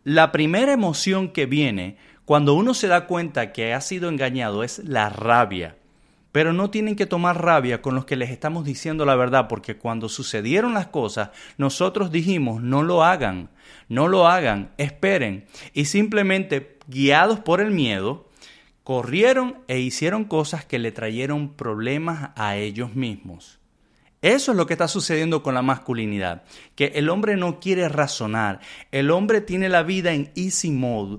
la 0.05 0.33
primera 0.33 0.73
emoción 0.73 1.31
que 1.31 1.47
viene 1.47 1.97
cuando 2.25 2.55
uno 2.55 2.75
se 2.75 2.89
da 2.89 3.07
cuenta 3.07 3.53
que 3.53 3.73
ha 3.73 3.81
sido 3.81 4.09
engañado 4.09 4.63
es 4.63 4.79
la 4.85 5.09
rabia. 5.09 5.77
Pero 6.33 6.55
no 6.55 6.71
tienen 6.71 6.97
que 6.97 7.07
tomar 7.07 7.43
rabia 7.43 7.83
con 7.83 7.95
los 7.95 8.07
que 8.07 8.17
les 8.17 8.31
estamos 8.31 8.65
diciendo 8.65 9.05
la 9.05 9.15
verdad, 9.15 9.49
porque 9.49 9.77
cuando 9.77 10.09
sucedieron 10.09 10.75
las 10.75 10.87
cosas, 10.87 11.31
nosotros 11.59 12.11
dijimos, 12.11 12.63
no 12.63 12.83
lo 12.83 13.05
hagan, 13.05 13.51
no 13.89 14.09
lo 14.09 14.27
hagan, 14.27 14.73
esperen. 14.79 15.45
Y 15.75 15.85
simplemente, 15.85 16.79
guiados 16.89 17.39
por 17.41 17.61
el 17.61 17.71
miedo, 17.71 18.31
corrieron 18.83 19.59
e 19.69 19.79
hicieron 19.81 20.25
cosas 20.25 20.65
que 20.65 20.79
le 20.79 20.91
trajeron 20.91 21.55
problemas 21.55 22.31
a 22.35 22.57
ellos 22.57 22.95
mismos. 22.95 23.61
Eso 24.23 24.53
es 24.53 24.57
lo 24.57 24.67
que 24.67 24.75
está 24.75 24.87
sucediendo 24.87 25.43
con 25.43 25.55
la 25.55 25.63
masculinidad, 25.63 26.45
que 26.77 26.93
el 26.95 27.11
hombre 27.11 27.37
no 27.37 27.59
quiere 27.59 27.89
razonar, 27.89 28.61
el 28.93 29.11
hombre 29.11 29.41
tiene 29.41 29.69
la 29.69 29.83
vida 29.83 30.13
en 30.13 30.31
easy 30.37 30.71
mode 30.71 31.19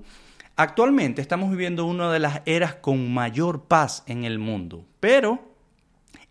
Actualmente 0.55 1.21
estamos 1.21 1.49
viviendo 1.49 1.85
una 1.85 2.11
de 2.11 2.19
las 2.19 2.41
eras 2.45 2.75
con 2.75 3.11
mayor 3.11 3.63
paz 3.63 4.03
en 4.05 4.23
el 4.23 4.37
mundo, 4.37 4.85
pero 4.99 5.53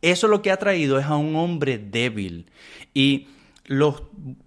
eso 0.01 0.29
lo 0.29 0.43
que 0.43 0.53
ha 0.53 0.59
traído 0.59 0.99
es 0.99 1.07
a 1.07 1.17
un 1.17 1.35
hombre 1.35 1.79
débil 1.79 2.51
y 2.95 3.27
los 3.65 4.03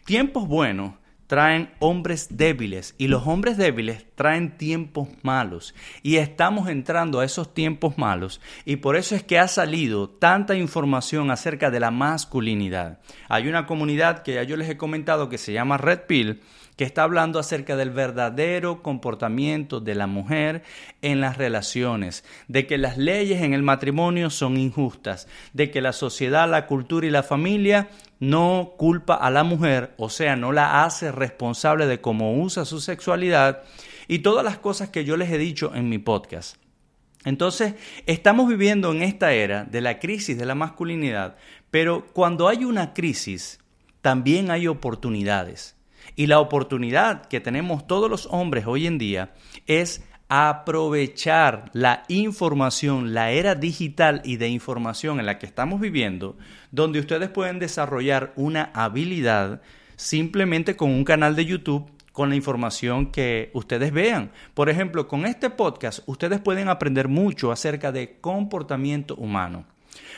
tiempos 0.05 0.47
buenos 0.47 0.93
traen 1.27 1.71
hombres 1.79 2.37
débiles 2.37 2.93
y 2.97 3.07
los 3.07 3.25
hombres 3.25 3.57
débiles 3.57 4.05
traen 4.15 4.57
tiempos 4.57 5.09
malos 5.23 5.73
y 6.03 6.17
estamos 6.17 6.69
entrando 6.69 7.19
a 7.19 7.25
esos 7.25 7.53
tiempos 7.53 7.97
malos 7.97 8.41
y 8.63 8.77
por 8.77 8.95
eso 8.95 9.15
es 9.15 9.23
que 9.23 9.39
ha 9.39 9.47
salido 9.47 10.09
tanta 10.09 10.55
información 10.55 11.31
acerca 11.31 11.71
de 11.71 11.79
la 11.79 11.91
masculinidad. 11.91 12.99
Hay 13.27 13.47
una 13.47 13.65
comunidad 13.65 14.23
que 14.23 14.35
ya 14.35 14.43
yo 14.43 14.55
les 14.55 14.69
he 14.69 14.77
comentado 14.77 15.27
que 15.27 15.37
se 15.37 15.51
llama 15.51 15.77
Red 15.77 16.01
Pill 16.07 16.41
que 16.75 16.83
está 16.83 17.03
hablando 17.03 17.39
acerca 17.39 17.75
del 17.75 17.89
verdadero 17.89 18.83
comportamiento 18.83 19.79
de 19.79 19.95
la 19.95 20.07
mujer 20.07 20.63
en 21.01 21.21
las 21.21 21.37
relaciones, 21.37 22.23
de 22.47 22.67
que 22.67 22.77
las 22.77 22.97
leyes 22.97 23.41
en 23.41 23.53
el 23.53 23.63
matrimonio 23.63 24.29
son 24.29 24.57
injustas, 24.57 25.27
de 25.53 25.71
que 25.71 25.81
la 25.81 25.93
sociedad, 25.93 26.49
la 26.49 26.67
cultura 26.67 27.07
y 27.07 27.11
la 27.11 27.23
familia 27.23 27.89
no 28.19 28.73
culpa 28.77 29.15
a 29.15 29.29
la 29.29 29.43
mujer, 29.43 29.93
o 29.97 30.09
sea, 30.09 30.35
no 30.35 30.51
la 30.51 30.83
hace 30.83 31.11
responsable 31.11 31.85
de 31.87 32.01
cómo 32.01 32.35
usa 32.39 32.65
su 32.65 32.79
sexualidad 32.79 33.63
y 34.07 34.19
todas 34.19 34.43
las 34.43 34.57
cosas 34.57 34.89
que 34.89 35.05
yo 35.05 35.17
les 35.17 35.31
he 35.31 35.37
dicho 35.37 35.73
en 35.75 35.89
mi 35.89 35.97
podcast. 35.97 36.57
Entonces, 37.23 37.73
estamos 38.05 38.47
viviendo 38.47 38.91
en 38.91 39.01
esta 39.01 39.33
era 39.33 39.65
de 39.65 39.81
la 39.81 39.99
crisis 39.99 40.37
de 40.37 40.45
la 40.45 40.55
masculinidad, 40.55 41.37
pero 41.71 42.05
cuando 42.13 42.47
hay 42.47 42.63
una 42.63 42.93
crisis, 42.93 43.59
también 44.01 44.51
hay 44.51 44.67
oportunidades. 44.67 45.75
Y 46.15 46.27
la 46.27 46.39
oportunidad 46.39 47.25
que 47.25 47.39
tenemos 47.39 47.87
todos 47.87 48.09
los 48.09 48.27
hombres 48.31 48.65
hoy 48.67 48.87
en 48.87 48.97
día 48.97 49.33
es 49.67 50.03
aprovechar 50.27 51.69
la 51.73 52.03
información, 52.07 53.13
la 53.13 53.31
era 53.31 53.55
digital 53.55 54.21
y 54.23 54.37
de 54.37 54.49
información 54.49 55.19
en 55.19 55.25
la 55.27 55.37
que 55.37 55.45
estamos 55.45 55.79
viviendo, 55.79 56.35
donde 56.71 56.99
ustedes 56.99 57.29
pueden 57.29 57.59
desarrollar 57.59 58.33
una 58.35 58.71
habilidad 58.73 59.61
simplemente 59.95 60.75
con 60.75 60.89
un 60.89 61.03
canal 61.03 61.35
de 61.35 61.45
YouTube 61.45 61.89
con 62.11 62.29
la 62.29 62.35
información 62.35 63.11
que 63.11 63.51
ustedes 63.53 63.91
vean. 63.91 64.31
Por 64.53 64.69
ejemplo, 64.69 65.07
con 65.07 65.25
este 65.25 65.49
podcast 65.49 65.99
ustedes 66.05 66.39
pueden 66.39 66.69
aprender 66.69 67.09
mucho 67.09 67.51
acerca 67.51 67.91
de 67.91 68.17
comportamiento 68.19 69.15
humano. 69.15 69.65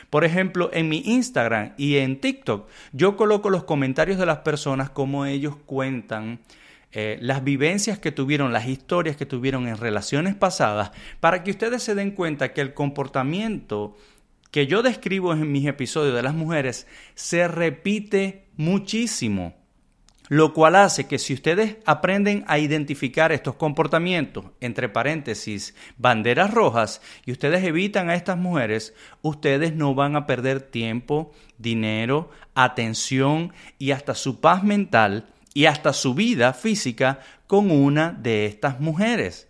Por 0.10 0.24
ejemplo, 0.24 0.70
en 0.74 0.90
mi 0.90 1.02
Instagram 1.06 1.74
y 1.78 1.98
en 1.98 2.20
TikTok, 2.20 2.68
yo 2.92 3.18
coloco 3.18 3.50
los 3.50 3.64
comentarios 3.64 4.18
de 4.18 4.26
las 4.26 4.40
personas 4.40 4.90
como 4.90 5.26
ellos 5.26 5.56
cuentan 5.66 6.40
eh, 6.92 7.18
las 7.22 7.44
vivencias 7.44 8.00
que 8.00 8.12
tuvieron, 8.12 8.54
las 8.54 8.68
historias 8.68 9.18
que 9.18 9.26
tuvieron 9.26 9.68
en 9.68 9.78
relaciones 9.78 10.36
pasadas, 10.36 10.92
para 11.20 11.44
que 11.44 11.52
ustedes 11.52 11.84
se 11.84 11.96
den 11.96 12.12
cuenta 12.12 12.54
que 12.54 12.62
el 12.62 12.74
comportamiento 12.74 13.98
que 14.52 14.68
yo 14.68 14.82
describo 14.82 15.34
en 15.34 15.52
mis 15.52 15.68
episodios 15.68 16.16
de 16.16 16.24
las 16.24 16.34
mujeres 16.34 16.88
se 17.14 17.48
repite 17.48 18.46
muchísimo 18.56 19.54
lo 20.30 20.54
cual 20.54 20.76
hace 20.76 21.08
que 21.08 21.20
si 21.20 21.34
ustedes 21.34 21.78
aprenden 21.86 22.44
a 22.48 22.60
identificar 22.60 23.32
estos 23.32 23.56
comportamientos, 23.56 24.46
entre 24.60 24.90
paréntesis, 24.90 25.76
banderas 25.98 26.54
rojas, 26.54 27.02
y 27.26 27.32
ustedes 27.32 27.64
evitan 27.64 28.10
a 28.10 28.16
estas 28.16 28.38
mujeres, 28.38 28.94
ustedes 29.22 29.74
no 29.74 29.96
van 29.96 30.16
a 30.16 30.26
perder 30.26 30.62
tiempo, 30.62 31.32
dinero, 31.58 32.30
atención 32.56 33.54
y 33.80 33.92
hasta 33.92 34.16
su 34.16 34.40
paz 34.42 34.64
mental 34.64 35.30
y 35.54 35.66
hasta 35.66 35.94
su 35.94 36.14
vida 36.14 36.54
física 36.54 37.20
con 37.48 37.72
una 37.72 38.12
de 38.12 38.46
estas 38.46 38.80
mujeres. 38.80 39.48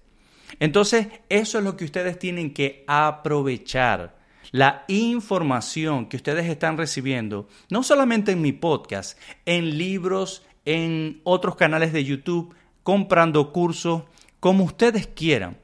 Entonces, 0.60 1.07
eso 1.29 1.57
es 1.57 1.63
lo 1.63 1.75
que 1.75 1.86
ustedes 1.86 2.17
tienen 2.17 2.53
que 2.53 2.84
aprovechar. 2.88 4.15
La 4.51 4.86
información 4.88 6.07
que 6.07 6.15
ustedes 6.15 6.46
están 6.50 6.77
recibiendo, 6.77 7.50
no 7.69 7.84
solamente 7.84 8.31
en 8.31 8.41
mi 8.41 8.53
podcast, 8.53 9.19
en 9.46 9.77
libros, 9.77 10.43
en 10.67 11.21
otros 11.24 11.55
canales 11.55 11.93
de 11.93 12.03
YouTube, 12.03 12.53
comprando 12.83 13.53
cursos, 13.53 14.03
como 14.41 14.65
ustedes 14.65 15.07
quieran. 15.07 15.57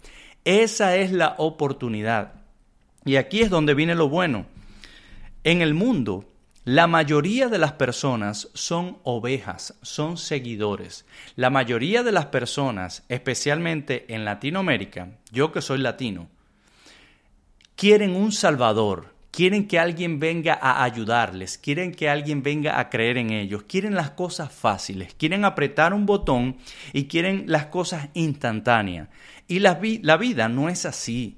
Esa 0.46 0.96
es 0.96 1.12
la 1.12 1.36
oportunidad. 1.40 2.36
Y 3.04 3.18
aquí 3.18 3.42
es 3.42 3.50
donde 3.50 3.74
viene 3.74 3.96
lo 3.96 4.08
bueno. 4.08 4.46
En 5.44 5.62
el 5.62 5.74
mundo, 5.74 6.24
la 6.64 6.88
mayoría 6.88 7.50
de 7.50 7.58
las 7.58 7.74
personas 7.74 8.48
son 8.54 8.98
ovejas, 9.04 9.78
son 9.82 10.16
seguidores. 10.16 11.06
La 11.36 11.50
mayoría 11.50 12.02
de 12.02 12.14
las 12.14 12.28
personas, 12.28 13.04
especialmente 13.10 14.06
en 14.08 14.24
Latinoamérica, 14.24 15.18
yo 15.34 15.52
que 15.52 15.62
soy 15.62 15.80
latino, 15.80 16.30
quieren 17.76 18.16
un 18.16 18.32
salvador, 18.32 19.13
quieren 19.34 19.68
que 19.68 19.80
alguien 19.80 20.20
venga 20.20 20.54
a 20.62 20.84
ayudarles, 20.84 21.58
quieren 21.58 21.92
que 21.92 22.08
alguien 22.08 22.44
venga 22.44 22.80
a 22.80 22.92
creer 22.92 23.18
en 23.18 23.32
ellos, 23.32 23.64
quieren 23.64 23.96
las 23.96 24.12
cosas 24.12 24.54
fáciles, 24.54 25.16
quieren 25.16 25.44
apretar 25.44 25.96
un 25.96 26.06
botón 26.06 26.58
y 26.94 27.06
quieren 27.06 27.46
las 27.48 27.66
cosas 27.66 28.10
instantáneas. 28.14 29.10
Y 29.48 29.58
la, 29.58 29.80
la 30.04 30.18
vida 30.18 30.50
no 30.50 30.70
es 30.70 30.86
así. 30.86 31.38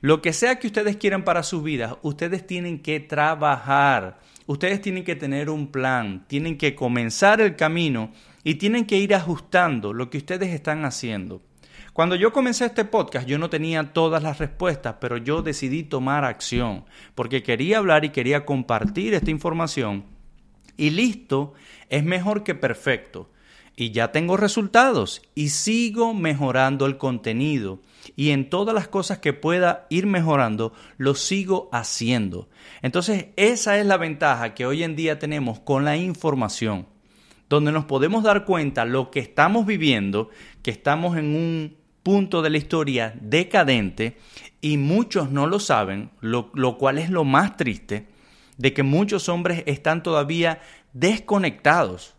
Lo 0.00 0.22
que 0.22 0.32
sea 0.32 0.60
que 0.60 0.68
ustedes 0.68 0.96
quieran 0.96 1.24
para 1.24 1.42
sus 1.42 1.64
vidas, 1.64 1.96
ustedes 2.02 2.46
tienen 2.46 2.78
que 2.78 3.00
trabajar, 3.00 4.20
ustedes 4.46 4.80
tienen 4.80 5.02
que 5.02 5.16
tener 5.16 5.50
un 5.50 5.72
plan, 5.72 6.24
tienen 6.28 6.56
que 6.56 6.76
comenzar 6.76 7.40
el 7.40 7.56
camino 7.56 8.12
y 8.44 8.54
tienen 8.54 8.86
que 8.86 8.96
ir 8.96 9.12
ajustando 9.12 9.92
lo 9.92 10.08
que 10.08 10.18
ustedes 10.18 10.50
están 10.50 10.84
haciendo. 10.84 11.42
Cuando 11.98 12.14
yo 12.14 12.32
comencé 12.32 12.64
este 12.64 12.84
podcast 12.84 13.26
yo 13.26 13.38
no 13.38 13.50
tenía 13.50 13.92
todas 13.92 14.22
las 14.22 14.38
respuestas, 14.38 14.94
pero 15.00 15.16
yo 15.16 15.42
decidí 15.42 15.82
tomar 15.82 16.24
acción 16.24 16.84
porque 17.16 17.42
quería 17.42 17.78
hablar 17.78 18.04
y 18.04 18.10
quería 18.10 18.46
compartir 18.46 19.14
esta 19.14 19.32
información. 19.32 20.04
Y 20.76 20.90
listo, 20.90 21.54
es 21.88 22.04
mejor 22.04 22.44
que 22.44 22.54
perfecto. 22.54 23.32
Y 23.74 23.90
ya 23.90 24.12
tengo 24.12 24.36
resultados 24.36 25.22
y 25.34 25.48
sigo 25.48 26.14
mejorando 26.14 26.86
el 26.86 26.98
contenido 26.98 27.80
y 28.14 28.30
en 28.30 28.48
todas 28.48 28.76
las 28.76 28.86
cosas 28.86 29.18
que 29.18 29.32
pueda 29.32 29.88
ir 29.90 30.06
mejorando, 30.06 30.72
lo 30.98 31.16
sigo 31.16 31.68
haciendo. 31.72 32.48
Entonces, 32.80 33.26
esa 33.34 33.76
es 33.76 33.84
la 33.84 33.96
ventaja 33.96 34.54
que 34.54 34.66
hoy 34.66 34.84
en 34.84 34.94
día 34.94 35.18
tenemos 35.18 35.58
con 35.58 35.84
la 35.84 35.96
información, 35.96 36.86
donde 37.48 37.72
nos 37.72 37.86
podemos 37.86 38.22
dar 38.22 38.44
cuenta 38.44 38.84
lo 38.84 39.10
que 39.10 39.18
estamos 39.18 39.66
viviendo, 39.66 40.30
que 40.62 40.70
estamos 40.70 41.16
en 41.16 41.34
un 41.34 41.87
punto 42.08 42.40
de 42.40 42.48
la 42.48 42.56
historia 42.56 43.12
decadente 43.20 44.16
y 44.62 44.78
muchos 44.78 45.30
no 45.30 45.46
lo 45.46 45.60
saben, 45.60 46.08
lo, 46.22 46.50
lo 46.54 46.78
cual 46.78 46.96
es 46.96 47.10
lo 47.10 47.22
más 47.24 47.58
triste, 47.58 48.06
de 48.56 48.72
que 48.72 48.82
muchos 48.82 49.28
hombres 49.28 49.62
están 49.66 50.02
todavía 50.02 50.62
desconectados. 50.94 52.14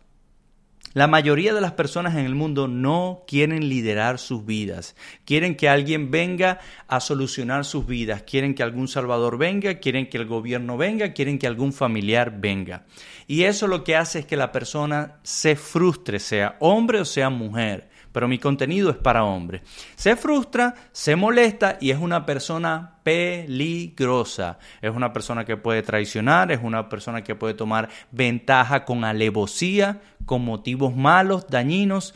La 0.92 1.08
mayoría 1.08 1.52
de 1.54 1.60
las 1.60 1.72
personas 1.72 2.14
en 2.14 2.24
el 2.24 2.36
mundo 2.36 2.68
no 2.68 3.24
quieren 3.26 3.68
liderar 3.68 4.20
sus 4.20 4.46
vidas, 4.46 4.94
quieren 5.24 5.56
que 5.56 5.68
alguien 5.68 6.12
venga 6.12 6.60
a 6.86 7.00
solucionar 7.00 7.64
sus 7.64 7.84
vidas, 7.84 8.22
quieren 8.22 8.54
que 8.54 8.62
algún 8.62 8.86
salvador 8.86 9.38
venga, 9.38 9.80
quieren 9.80 10.08
que 10.08 10.18
el 10.18 10.26
gobierno 10.26 10.76
venga, 10.76 11.14
quieren 11.14 11.36
que 11.36 11.48
algún 11.48 11.72
familiar 11.72 12.40
venga. 12.40 12.86
Y 13.26 13.42
eso 13.42 13.66
lo 13.66 13.82
que 13.82 13.96
hace 13.96 14.20
es 14.20 14.26
que 14.26 14.36
la 14.36 14.52
persona 14.52 15.16
se 15.24 15.56
frustre, 15.56 16.20
sea 16.20 16.56
hombre 16.60 17.00
o 17.00 17.04
sea 17.04 17.28
mujer 17.28 17.89
pero 18.12 18.28
mi 18.28 18.38
contenido 18.38 18.90
es 18.90 18.96
para 18.96 19.24
hombres. 19.24 19.62
Se 19.94 20.16
frustra, 20.16 20.74
se 20.92 21.16
molesta 21.16 21.78
y 21.80 21.90
es 21.90 21.98
una 21.98 22.26
persona 22.26 22.98
peligrosa. 23.02 24.58
Es 24.82 24.94
una 24.94 25.12
persona 25.12 25.44
que 25.44 25.56
puede 25.56 25.82
traicionar, 25.82 26.50
es 26.52 26.60
una 26.62 26.88
persona 26.88 27.22
que 27.22 27.34
puede 27.34 27.54
tomar 27.54 27.88
ventaja 28.10 28.84
con 28.84 29.04
alevosía, 29.04 30.00
con 30.26 30.44
motivos 30.44 30.96
malos, 30.96 31.46
dañinos, 31.48 32.14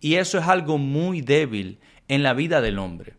y 0.00 0.16
eso 0.16 0.38
es 0.38 0.46
algo 0.46 0.78
muy 0.78 1.20
débil 1.20 1.80
en 2.08 2.22
la 2.22 2.34
vida 2.34 2.60
del 2.60 2.78
hombre. 2.78 3.14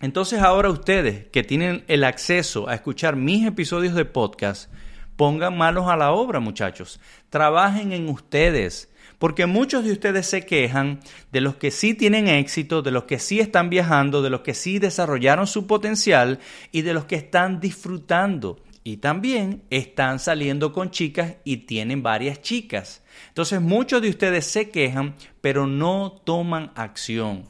Entonces 0.00 0.40
ahora 0.40 0.68
ustedes 0.68 1.26
que 1.28 1.42
tienen 1.42 1.84
el 1.88 2.04
acceso 2.04 2.68
a 2.68 2.74
escuchar 2.74 3.16
mis 3.16 3.46
episodios 3.46 3.94
de 3.94 4.04
podcast, 4.04 4.70
pongan 5.16 5.56
manos 5.56 5.88
a 5.88 5.96
la 5.96 6.12
obra, 6.12 6.38
muchachos. 6.38 7.00
Trabajen 7.30 7.92
en 7.92 8.08
ustedes 8.08 8.92
porque 9.18 9.46
muchos 9.46 9.84
de 9.84 9.92
ustedes 9.92 10.26
se 10.26 10.44
quejan 10.44 11.00
de 11.32 11.40
los 11.40 11.56
que 11.56 11.70
sí 11.70 11.94
tienen 11.94 12.28
éxito, 12.28 12.82
de 12.82 12.90
los 12.90 13.04
que 13.04 13.18
sí 13.18 13.40
están 13.40 13.70
viajando, 13.70 14.22
de 14.22 14.30
los 14.30 14.40
que 14.40 14.54
sí 14.54 14.78
desarrollaron 14.78 15.46
su 15.46 15.66
potencial 15.66 16.38
y 16.70 16.82
de 16.82 16.94
los 16.94 17.06
que 17.06 17.16
están 17.16 17.60
disfrutando. 17.60 18.62
Y 18.84 18.98
también 18.98 19.62
están 19.70 20.20
saliendo 20.20 20.72
con 20.72 20.90
chicas 20.90 21.34
y 21.44 21.58
tienen 21.58 22.02
varias 22.02 22.40
chicas. 22.40 23.02
Entonces 23.28 23.60
muchos 23.60 24.00
de 24.00 24.10
ustedes 24.10 24.46
se 24.46 24.70
quejan, 24.70 25.16
pero 25.40 25.66
no 25.66 26.12
toman 26.24 26.70
acción. 26.76 27.48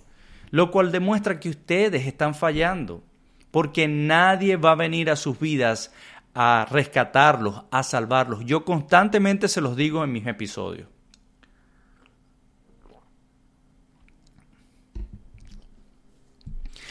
Lo 0.50 0.70
cual 0.70 0.92
demuestra 0.92 1.40
que 1.40 1.50
ustedes 1.50 2.06
están 2.06 2.34
fallando. 2.34 3.02
Porque 3.50 3.86
nadie 3.88 4.56
va 4.56 4.72
a 4.72 4.76
venir 4.76 5.10
a 5.10 5.16
sus 5.16 5.38
vidas 5.38 5.92
a 6.34 6.66
rescatarlos, 6.70 7.64
a 7.70 7.82
salvarlos. 7.82 8.44
Yo 8.44 8.64
constantemente 8.64 9.48
se 9.48 9.60
los 9.60 9.76
digo 9.76 10.04
en 10.04 10.12
mis 10.12 10.26
episodios. 10.26 10.88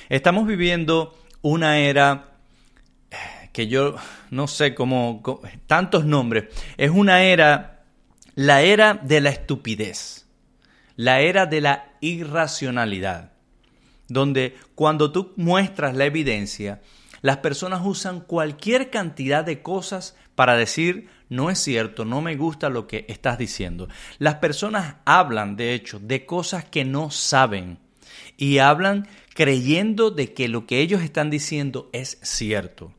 Estamos 0.09 0.45
viviendo 0.47 1.17
una 1.41 1.79
era 1.79 2.35
que 3.51 3.67
yo 3.67 3.95
no 4.31 4.47
sé 4.47 4.75
cómo, 4.75 5.21
tantos 5.65 6.05
nombres. 6.05 6.45
Es 6.77 6.91
una 6.91 7.23
era, 7.23 7.85
la 8.35 8.61
era 8.61 8.95
de 8.95 9.21
la 9.21 9.29
estupidez, 9.29 10.27
la 10.97 11.21
era 11.21 11.45
de 11.45 11.61
la 11.61 11.93
irracionalidad, 12.01 13.31
donde 14.09 14.57
cuando 14.75 15.11
tú 15.11 15.31
muestras 15.37 15.95
la 15.95 16.05
evidencia, 16.05 16.81
las 17.21 17.37
personas 17.37 17.81
usan 17.83 18.19
cualquier 18.19 18.89
cantidad 18.89 19.43
de 19.43 19.61
cosas 19.61 20.15
para 20.35 20.57
decir 20.57 21.07
no 21.29 21.49
es 21.49 21.57
cierto, 21.57 22.05
no 22.05 22.21
me 22.21 22.35
gusta 22.35 22.69
lo 22.69 22.87
que 22.87 23.05
estás 23.07 23.37
diciendo. 23.37 23.87
Las 24.19 24.35
personas 24.35 24.97
hablan, 25.05 25.55
de 25.55 25.73
hecho, 25.73 25.99
de 25.99 26.25
cosas 26.25 26.65
que 26.65 26.85
no 26.85 27.09
saben 27.09 27.79
y 28.37 28.59
hablan 28.59 29.07
creyendo 29.35 30.11
de 30.11 30.33
que 30.33 30.47
lo 30.47 30.65
que 30.65 30.79
ellos 30.79 31.01
están 31.01 31.29
diciendo 31.29 31.89
es 31.91 32.17
cierto. 32.23 32.93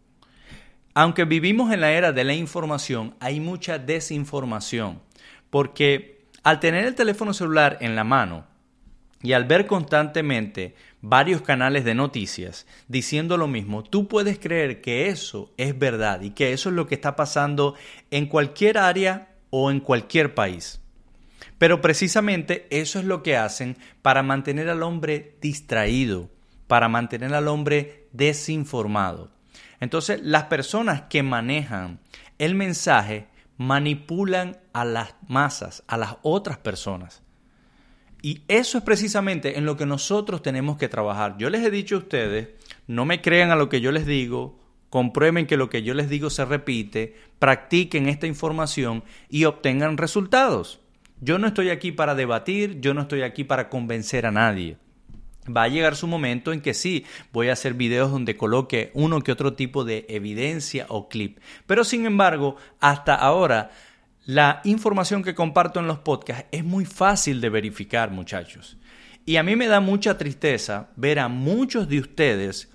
Aunque 0.93 1.25
vivimos 1.25 1.73
en 1.73 1.81
la 1.81 1.93
era 1.93 2.13
de 2.13 2.25
la 2.25 2.35
información, 2.35 3.15
hay 3.21 3.41
mucha 3.41 3.79
desinformación, 3.79 5.01
porque 5.49 6.27
al 6.43 6.61
tener 6.61 6.85
el 6.85 6.95
teléfono 6.95 7.33
celular 7.33 7.79
en 7.81 7.97
la 7.97 8.05
mano 8.05 8.47
y 9.23 9.33
al 9.33 9.47
ver 9.47 9.67
constantemente 9.67 10.75
varios 11.01 11.41
canales 11.41 11.87
de 11.87 11.95
noticias 11.95 12.67
diciendo 12.87 13.39
lo 13.39 13.49
mismo, 13.49 13.83
tú 13.83 14.07
puedes 14.07 14.39
creer 14.39 14.83
que 14.83 15.09
eso 15.09 15.55
es 15.57 15.79
verdad 15.79 16.21
y 16.21 16.33
que 16.33 16.53
eso 16.53 16.69
es 16.69 16.75
lo 16.75 16.87
que 16.87 16.97
está 16.97 17.17
pasando 17.17 17.75
en 18.11 18.27
cualquier 18.27 18.77
área 18.77 19.31
o 19.49 19.71
en 19.71 19.81
cualquier 19.81 20.35
país. 20.35 20.83
Pero 21.59 21.81
precisamente 21.81 22.67
eso 22.71 22.99
es 22.99 23.05
lo 23.05 23.23
que 23.23 23.37
hacen 23.37 23.77
para 24.03 24.23
mantener 24.23 24.69
al 24.69 24.83
hombre 24.83 25.37
distraído, 25.41 26.29
para 26.67 26.89
mantener 26.89 27.35
al 27.35 27.49
hombre 27.49 28.09
desinformado. 28.13 29.31
Entonces, 29.81 30.21
las 30.23 30.45
personas 30.45 31.03
que 31.03 31.23
manejan 31.23 32.01
el 32.39 32.55
mensaje 32.55 33.27
manipulan 33.57 34.59
a 34.73 34.85
las 34.85 35.15
masas, 35.29 35.83
a 35.87 35.97
las 35.97 36.17
otras 36.23 36.59
personas. 36.59 37.23
Y 38.23 38.43
eso 38.49 38.79
es 38.79 38.85
precisamente 38.85 39.59
en 39.59 39.65
lo 39.65 39.77
que 39.77 39.87
nosotros 39.87 40.43
tenemos 40.43 40.77
que 40.77 40.89
trabajar. 40.89 41.37
Yo 41.39 41.49
les 41.49 41.65
he 41.65 41.71
dicho 41.71 41.97
a 41.97 41.99
ustedes, 41.99 42.49
no 42.87 43.05
me 43.05 43.23
crean 43.23 43.51
a 43.51 43.57
lo 43.57 43.69
que 43.69 43.81
yo 43.81 43.93
les 43.93 44.07
digo, 44.07 44.59
comprueben 44.91 45.47
que 45.47 45.57
lo 45.57 45.71
que 45.71 45.83
yo 45.83 45.95
les 45.95 46.09
digo 46.09 46.29
se 46.31 46.45
repite, 46.45 47.17
practiquen 47.39 48.09
esta 48.09 48.27
información 48.27 49.05
y 49.29 49.45
obtengan 49.45 49.97
resultados. 49.97 50.81
Yo 51.21 51.39
no 51.39 51.47
estoy 51.47 51.71
aquí 51.71 51.93
para 51.93 52.15
debatir, 52.15 52.81
yo 52.81 52.93
no 52.93 53.03
estoy 53.03 53.23
aquí 53.23 53.45
para 53.45 53.69
convencer 53.69 54.27
a 54.27 54.31
nadie. 54.31 54.77
Va 55.55 55.63
a 55.63 55.69
llegar 55.69 55.97
su 55.97 56.07
momento 56.07 56.53
en 56.53 56.61
que 56.61 56.75
sí, 56.75 57.07
voy 57.33 57.49
a 57.49 57.53
hacer 57.53 57.75
videos 57.75 58.11
donde 58.11 58.37
coloque 58.37 58.91
uno 58.95 59.21
que 59.23 59.33
otro 59.33 59.55
tipo 59.55 59.85
de 59.85 60.05
evidencia 60.09 60.87
o 60.89 61.09
clip. 61.09 61.39
Pero 61.67 61.85
sin 61.85 62.05
embargo, 62.05 62.57
hasta 62.81 63.15
ahora, 63.15 63.71
la 64.25 64.61
información 64.65 65.23
que 65.23 65.35
comparto 65.35 65.79
en 65.79 65.87
los 65.87 66.01
podcasts 66.01 66.47
es 66.51 66.65
muy 66.65 66.85
fácil 66.85 67.41
de 67.41 67.49
verificar, 67.49 68.11
muchachos. 68.11 68.77
Y 69.25 69.37
a 69.37 69.43
mí 69.43 69.57
me 69.57 69.69
da 69.69 69.81
mucha 69.81 70.19
tristeza 70.19 70.91
ver 70.97 71.19
a 71.19 71.29
muchos 71.29 71.89
de 71.89 72.01
ustedes 72.01 72.71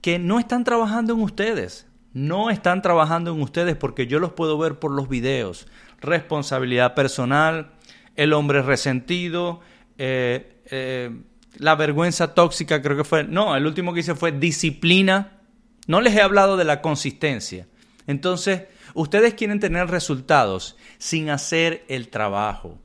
que 0.00 0.18
no 0.18 0.38
están 0.38 0.64
trabajando 0.64 1.14
en 1.14 1.20
ustedes. 1.20 1.86
No 2.12 2.50
están 2.50 2.82
trabajando 2.82 3.32
en 3.32 3.40
ustedes 3.40 3.76
porque 3.76 4.06
yo 4.06 4.18
los 4.18 4.32
puedo 4.32 4.58
ver 4.58 4.78
por 4.78 4.92
los 4.92 5.08
videos. 5.08 5.66
Responsabilidad 6.00 6.94
personal, 6.94 7.72
el 8.16 8.32
hombre 8.32 8.62
resentido, 8.62 9.60
eh, 9.98 10.62
eh, 10.70 11.10
la 11.56 11.74
vergüenza 11.74 12.34
tóxica, 12.34 12.82
creo 12.82 12.96
que 12.96 13.04
fue. 13.04 13.24
No, 13.24 13.56
el 13.56 13.66
último 13.66 13.92
que 13.92 14.00
hice 14.00 14.14
fue 14.14 14.32
disciplina. 14.32 15.38
No 15.86 16.00
les 16.00 16.14
he 16.14 16.22
hablado 16.22 16.56
de 16.56 16.64
la 16.64 16.80
consistencia. 16.80 17.66
Entonces, 18.06 18.62
ustedes 18.94 19.34
quieren 19.34 19.60
tener 19.60 19.88
resultados 19.88 20.76
sin 20.98 21.30
hacer 21.30 21.84
el 21.88 22.08
trabajo. 22.08 22.78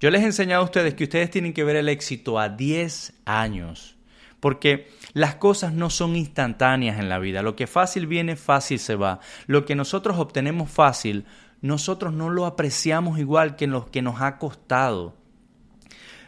Yo 0.00 0.10
les 0.10 0.22
he 0.22 0.26
enseñado 0.26 0.62
a 0.62 0.64
ustedes 0.64 0.94
que 0.94 1.04
ustedes 1.04 1.30
tienen 1.30 1.52
que 1.52 1.64
ver 1.64 1.76
el 1.76 1.88
éxito 1.88 2.38
a 2.38 2.48
10 2.48 3.14
años, 3.24 3.96
porque 4.40 4.88
las 5.12 5.36
cosas 5.36 5.72
no 5.72 5.90
son 5.90 6.16
instantáneas 6.16 6.98
en 6.98 7.08
la 7.08 7.20
vida. 7.20 7.42
Lo 7.42 7.54
que 7.54 7.66
fácil 7.66 8.06
viene, 8.06 8.34
fácil 8.34 8.78
se 8.78 8.96
va. 8.96 9.20
Lo 9.46 9.64
que 9.64 9.76
nosotros 9.76 10.18
obtenemos 10.18 10.70
fácil, 10.70 11.24
nosotros 11.62 12.12
no 12.12 12.28
lo 12.28 12.44
apreciamos 12.44 13.18
igual 13.18 13.56
que 13.56 13.66
lo 13.66 13.86
que 13.86 14.02
nos 14.02 14.20
ha 14.20 14.38
costado. 14.38 15.14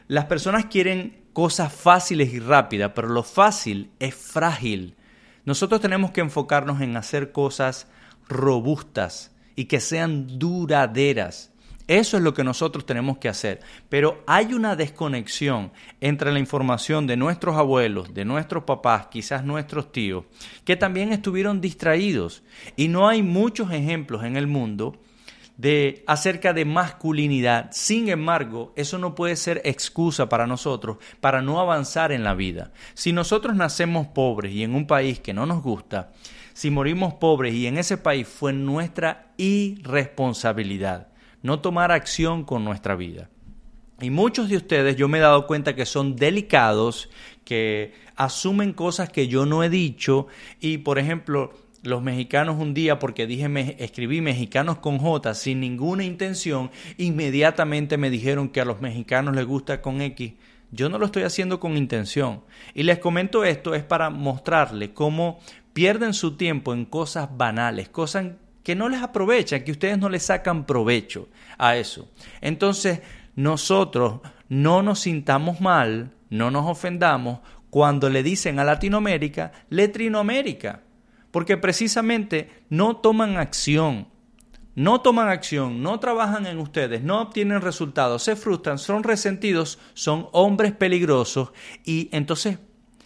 Las 0.07 0.27
personas 0.27 0.67
quieren 0.67 1.25
cosas 1.33 1.73
fáciles 1.73 2.33
y 2.33 2.39
rápidas, 2.39 2.93
pero 2.95 3.09
lo 3.09 3.25
fácil 3.25 3.91
es 3.99 4.15
frágil. 4.15 4.97
Nosotros 5.45 5.81
tenemos 5.81 6.13
que 6.13 6.21
enfocarnos 6.21 6.81
en 6.81 6.97
hacer 6.97 7.33
cosas 7.33 7.89
robustas 8.29 9.35
y 9.57 9.65
que 9.65 9.81
sean 9.81 10.39
duraderas. 10.39 11.51
Eso 11.87 12.17
es 12.17 12.23
lo 12.23 12.33
que 12.33 12.45
nosotros 12.45 12.87
tenemos 12.87 13.19
que 13.19 13.29
hacer. 13.29 13.61
Pero 13.89 14.23
hay 14.27 14.55
una 14.55 14.77
desconexión 14.77 15.73
entre 16.01 16.33
la 16.33 16.39
información 16.39 17.07
de 17.07 17.17
nuestros 17.17 17.57
abuelos, 17.57 18.15
de 18.15 18.25
nuestros 18.25 18.65
papás, 18.65 19.09
quizás 19.09 19.45
nuestros 19.45 19.93
tíos, 19.93 20.25
que 20.65 20.77
también 20.77 21.13
estuvieron 21.13 21.61
distraídos. 21.61 22.43
Y 22.77 22.89
no 22.89 23.09
hay 23.09 23.23
muchos 23.23 23.71
ejemplos 23.71 24.25
en 24.25 24.37
el 24.37 24.47
mundo 24.47 24.99
de 25.57 26.05
acerca 26.07 26.53
de 26.53 26.65
masculinidad. 26.65 27.69
Sin 27.73 28.09
embargo, 28.09 28.73
eso 28.77 28.99
no 28.99 29.15
puede 29.15 29.37
ser 29.37 29.63
excusa 29.65 30.29
para 30.29 30.47
nosotros 30.47 30.99
para 31.21 31.43
no 31.43 31.61
avanzar 31.61 32.13
en 32.13 32.25
la 32.25 32.35
vida. 32.35 32.73
Si 32.95 33.13
nosotros 33.13 33.55
nacemos 33.55 34.09
pobres 34.09 34.53
y 34.53 34.63
en 34.63 34.75
un 34.75 34.87
país 34.87 35.21
que 35.21 35.35
no 35.35 35.47
nos 35.47 35.63
gusta, 35.63 36.13
si 36.53 36.71
morimos 36.71 37.15
pobres 37.15 37.55
y 37.55 37.67
en 37.67 37.79
ese 37.79 37.97
país 37.97 38.27
fue 38.27 38.53
nuestra 38.53 39.33
irresponsabilidad 39.37 41.09
no 41.45 41.61
tomar 41.61 41.93
acción 41.93 42.43
con 42.43 42.65
nuestra 42.65 42.97
vida. 42.97 43.29
Y 44.01 44.09
muchos 44.09 44.49
de 44.49 44.57
ustedes 44.57 44.97
yo 44.97 45.09
me 45.09 45.19
he 45.19 45.21
dado 45.21 45.47
cuenta 45.47 45.77
que 45.77 45.85
son 45.85 46.17
delicados, 46.17 47.11
que 47.45 47.93
asumen 48.17 48.73
cosas 48.73 49.11
que 49.11 49.29
yo 49.29 49.45
no 49.45 49.63
he 49.63 49.69
dicho 49.69 50.27
y 50.59 50.79
por 50.79 50.99
ejemplo 50.99 51.53
los 51.85 52.03
mexicanos 52.03 52.57
un 52.59 52.75
día, 52.75 52.99
porque 52.99 53.27
dije, 53.27 53.49
me, 53.49 53.77
escribí 53.79 54.21
mexicanos 54.21 54.79
con 54.79 54.99
J 54.99 55.35
sin 55.35 55.61
ninguna 55.61 56.05
intención, 56.05 56.71
inmediatamente 56.97 57.97
me 57.97 58.11
dijeron 58.11 58.49
que 58.49 58.61
a 58.61 58.65
los 58.65 58.81
mexicanos 58.81 59.35
les 59.35 59.47
gusta 59.47 59.81
con 59.81 60.01
X. 60.01 60.33
Yo 60.71 60.89
no 60.89 60.99
lo 60.99 61.07
estoy 61.07 61.23
haciendo 61.23 61.61
con 61.61 61.77
intención. 61.77 62.43
Y 62.75 62.83
les 62.83 62.99
comento 62.99 63.45
esto 63.45 63.75
es 63.75 63.85
para 63.85 64.11
mostrarles 64.11 64.91
cómo 64.91 65.39
pierden 65.73 66.15
su 66.15 66.37
tiempo 66.37 66.73
en 66.73 66.85
cosas 66.85 67.29
banales, 67.37 67.89
cosas 67.89 68.27
que 68.63 68.75
no 68.75 68.89
les 68.89 69.03
aprovechan, 69.03 69.63
que 69.63 69.73
ustedes 69.73 69.99
no 69.99 70.09
les 70.09 70.25
sacan 70.25 70.65
provecho 70.65 71.29
a 71.59 71.77
eso. 71.77 72.09
Entonces, 72.41 73.01
nosotros 73.37 74.21
no 74.49 74.83
nos 74.83 75.01
sintamos 75.01 75.61
mal, 75.61 76.13
no 76.31 76.51
nos 76.51 76.67
ofendamos 76.67 77.41
cuando 77.71 78.09
le 78.09 78.23
dicen 78.23 78.59
a 78.59 78.65
Latinoamérica, 78.65 79.53
Letrinoamérica 79.69 80.84
porque 81.35 81.57
precisamente 81.57 82.49
no 82.69 82.99
toman 82.99 83.39
acción, 83.39 84.07
no 84.77 85.01
toman 85.01 85.27
acción, 85.27 85.83
no 85.83 85.99
trabajan 85.99 86.47
en 86.47 86.59
ustedes, 86.59 87.03
no 87.03 87.21
obtienen 87.21 87.61
resultados, 87.61 88.23
se 88.23 88.37
frustran, 88.37 88.79
son 88.79 89.03
resentidos, 89.03 89.81
son 89.95 90.29
hombres 90.31 90.71
peligrosos 90.71 91.51
y 91.85 92.09
entonces 92.13 92.61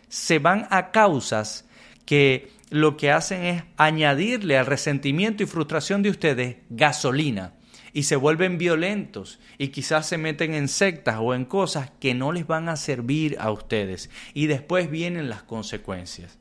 se 0.08 0.40
van 0.40 0.66
a 0.68 0.90
causas 0.90 1.66
que 2.04 2.52
lo 2.68 2.98
que 2.98 3.12
hacen 3.12 3.44
es 3.46 3.64
añadirle 3.78 4.58
al 4.58 4.66
resentimiento 4.66 5.42
y 5.42 5.46
frustración 5.46 6.02
de 6.02 6.10
ustedes 6.10 6.56
gasolina 6.68 7.54
y 7.94 8.02
se 8.02 8.16
vuelven 8.16 8.58
violentos 8.58 9.40
y 9.56 9.68
quizás 9.68 10.06
se 10.06 10.18
meten 10.18 10.52
en 10.52 10.68
sectas 10.68 11.16
o 11.18 11.34
en 11.34 11.46
cosas 11.46 11.92
que 11.98 12.12
no 12.12 12.32
les 12.32 12.46
van 12.46 12.68
a 12.68 12.76
servir 12.76 13.38
a 13.40 13.50
ustedes 13.50 14.10
y 14.34 14.48
después 14.48 14.90
vienen 14.90 15.30
las 15.30 15.44
consecuencias. 15.44 16.38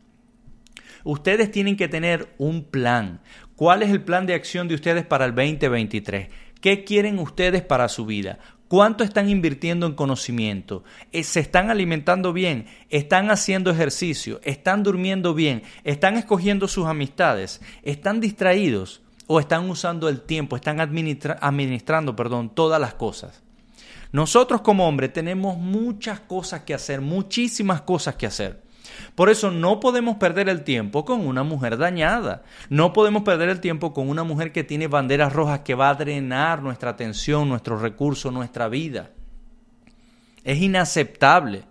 Ustedes 1.03 1.51
tienen 1.51 1.77
que 1.77 1.87
tener 1.87 2.33
un 2.37 2.63
plan. 2.63 3.21
¿Cuál 3.55 3.83
es 3.83 3.89
el 3.89 4.01
plan 4.01 4.25
de 4.25 4.33
acción 4.33 4.67
de 4.67 4.75
ustedes 4.75 5.05
para 5.05 5.25
el 5.25 5.33
2023? 5.33 6.29
¿Qué 6.61 6.83
quieren 6.83 7.19
ustedes 7.19 7.61
para 7.61 7.89
su 7.89 8.05
vida? 8.05 8.39
¿Cuánto 8.67 9.03
están 9.05 9.29
invirtiendo 9.29 9.85
en 9.85 9.93
conocimiento? 9.93 10.83
Eh, 11.13 11.23
¿Se 11.23 11.39
están 11.39 11.69
alimentando 11.69 12.33
bien? 12.33 12.65
¿Están 12.89 13.31
haciendo 13.31 13.71
ejercicio? 13.71 14.41
¿Están 14.43 14.83
durmiendo 14.83 15.33
bien? 15.33 15.63
¿Están 15.85 16.17
escogiendo 16.17 16.67
sus 16.67 16.85
amistades? 16.85 17.61
¿Están 17.83 18.19
distraídos? 18.19 19.01
¿O 19.25 19.39
están 19.39 19.69
usando 19.69 20.09
el 20.09 20.21
tiempo? 20.21 20.57
¿Están 20.57 20.79
administrando 20.81 22.15
perdón, 22.15 22.49
todas 22.53 22.81
las 22.81 22.93
cosas? 22.93 23.41
Nosotros 24.11 24.61
como 24.61 24.87
hombres 24.87 25.13
tenemos 25.13 25.57
muchas 25.57 26.19
cosas 26.19 26.61
que 26.61 26.73
hacer, 26.73 27.01
muchísimas 27.01 27.81
cosas 27.81 28.15
que 28.15 28.25
hacer. 28.25 28.66
Por 29.15 29.29
eso 29.29 29.51
no 29.51 29.79
podemos 29.79 30.17
perder 30.17 30.49
el 30.49 30.63
tiempo 30.63 31.05
con 31.05 31.25
una 31.25 31.43
mujer 31.43 31.77
dañada. 31.77 32.43
No 32.69 32.93
podemos 32.93 33.23
perder 33.23 33.49
el 33.49 33.59
tiempo 33.59 33.93
con 33.93 34.09
una 34.09 34.23
mujer 34.23 34.51
que 34.51 34.63
tiene 34.63 34.87
banderas 34.87 35.33
rojas 35.33 35.61
que 35.61 35.75
va 35.75 35.89
a 35.89 35.95
drenar 35.95 36.61
nuestra 36.61 36.91
atención, 36.91 37.49
nuestros 37.49 37.81
recursos, 37.81 38.31
nuestra 38.31 38.67
vida. 38.67 39.11
Es 40.43 40.61
inaceptable. 40.61 41.63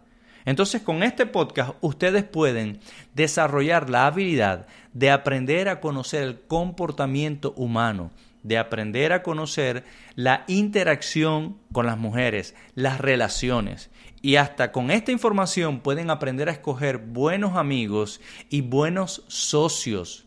Entonces 0.44 0.80
con 0.82 1.02
este 1.02 1.26
podcast 1.26 1.72
ustedes 1.80 2.22
pueden 2.22 2.78
desarrollar 3.14 3.90
la 3.90 4.06
habilidad 4.06 4.66
de 4.92 5.10
aprender 5.10 5.68
a 5.68 5.80
conocer 5.80 6.22
el 6.22 6.40
comportamiento 6.40 7.52
humano, 7.56 8.12
de 8.46 8.59
aprender 8.59 9.12
a 9.12 9.22
conocer 9.22 9.85
la 10.14 10.44
interacción 10.46 11.59
con 11.72 11.87
las 11.87 11.98
mujeres, 11.98 12.54
las 12.74 13.00
relaciones. 13.00 13.90
Y 14.22 14.37
hasta 14.37 14.72
con 14.72 14.90
esta 14.90 15.12
información 15.12 15.80
pueden 15.80 16.11
aprender 16.11 16.48
a 16.48 16.52
escoger 16.52 16.98
buenos 16.98 17.56
amigos 17.56 18.20
y 18.48 18.61
buenos 18.61 19.24
socios. 19.28 20.26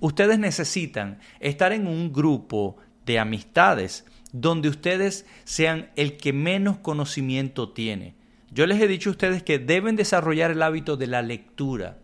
Ustedes 0.00 0.38
necesitan 0.38 1.18
estar 1.40 1.72
en 1.72 1.86
un 1.86 2.12
grupo 2.12 2.76
de 3.04 3.18
amistades 3.18 4.06
donde 4.32 4.68
ustedes 4.68 5.26
sean 5.44 5.90
el 5.96 6.16
que 6.16 6.32
menos 6.32 6.78
conocimiento 6.78 7.70
tiene. 7.72 8.14
Yo 8.50 8.66
les 8.66 8.80
he 8.80 8.88
dicho 8.88 9.10
a 9.10 9.12
ustedes 9.12 9.42
que 9.42 9.58
deben 9.58 9.96
desarrollar 9.96 10.50
el 10.50 10.62
hábito 10.62 10.96
de 10.96 11.06
la 11.06 11.22
lectura, 11.22 11.98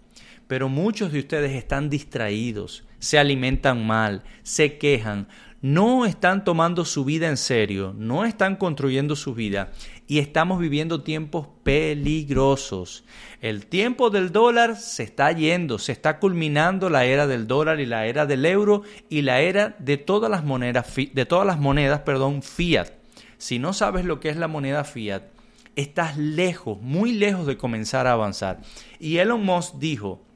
pero 0.49 0.69
muchos 0.69 1.13
de 1.13 1.21
ustedes 1.21 1.53
están 1.53 1.91
distraídos, 1.91 2.85
se 2.99 3.19
alimentan 3.19 3.87
mal, 3.87 4.25
se 4.43 4.79
quejan, 4.79 5.29
no 5.61 6.07
están 6.07 6.45
tomando 6.45 6.85
su 6.85 7.05
vida 7.05 7.29
en 7.29 7.37
serio, 7.37 7.93
no 7.97 8.25
están 8.25 8.57
construyendo 8.57 9.17
su 9.17 9.35
vida 9.35 9.73
y 10.07 10.21
estamos 10.21 10.59
viviendo 10.59 11.03
tiempos 11.03 11.49
peligrosos. 11.65 13.05
El 13.41 13.67
tiempo 13.67 14.11
del 14.11 14.33
dólar 14.33 14.77
se 14.77 15.03
está 15.03 15.33
yendo, 15.33 15.79
se 15.79 15.93
está 15.93 16.19
culminando 16.19 16.89
la 16.91 17.05
era 17.05 17.27
del 17.27 17.47
dólar 17.47 17.81
y 17.81 17.87
la 17.87 18.07
era 18.07 18.25
del 18.25 18.47
euro 18.47 18.83
y 19.09 19.23
la 19.23 19.41
era 19.41 19.77
de 19.79 19.97
todas 19.97 20.31
las 20.31 20.45
monedas 20.45 20.95
de 20.97 21.27
todas 21.27 21.47
las 21.47 21.59
monedas, 21.59 22.01
perdón, 22.01 22.43
fiat. 22.43 22.91
Si 23.37 23.59
no 23.59 23.73
sabes 23.73 24.05
lo 24.05 24.19
que 24.19 24.31
es 24.31 24.37
la 24.37 24.49
moneda 24.49 24.85
fiat, 24.85 25.25
estás 25.77 26.17
lejos, 26.17 26.81
muy 26.81 27.13
lejos 27.13 27.47
de 27.47 27.57
comenzar 27.57 28.07
a 28.07 28.13
avanzar. 28.13 28.61
Y 28.99 29.19
Elon 29.19 29.45
Musk 29.45 29.75
dijo 29.79 30.28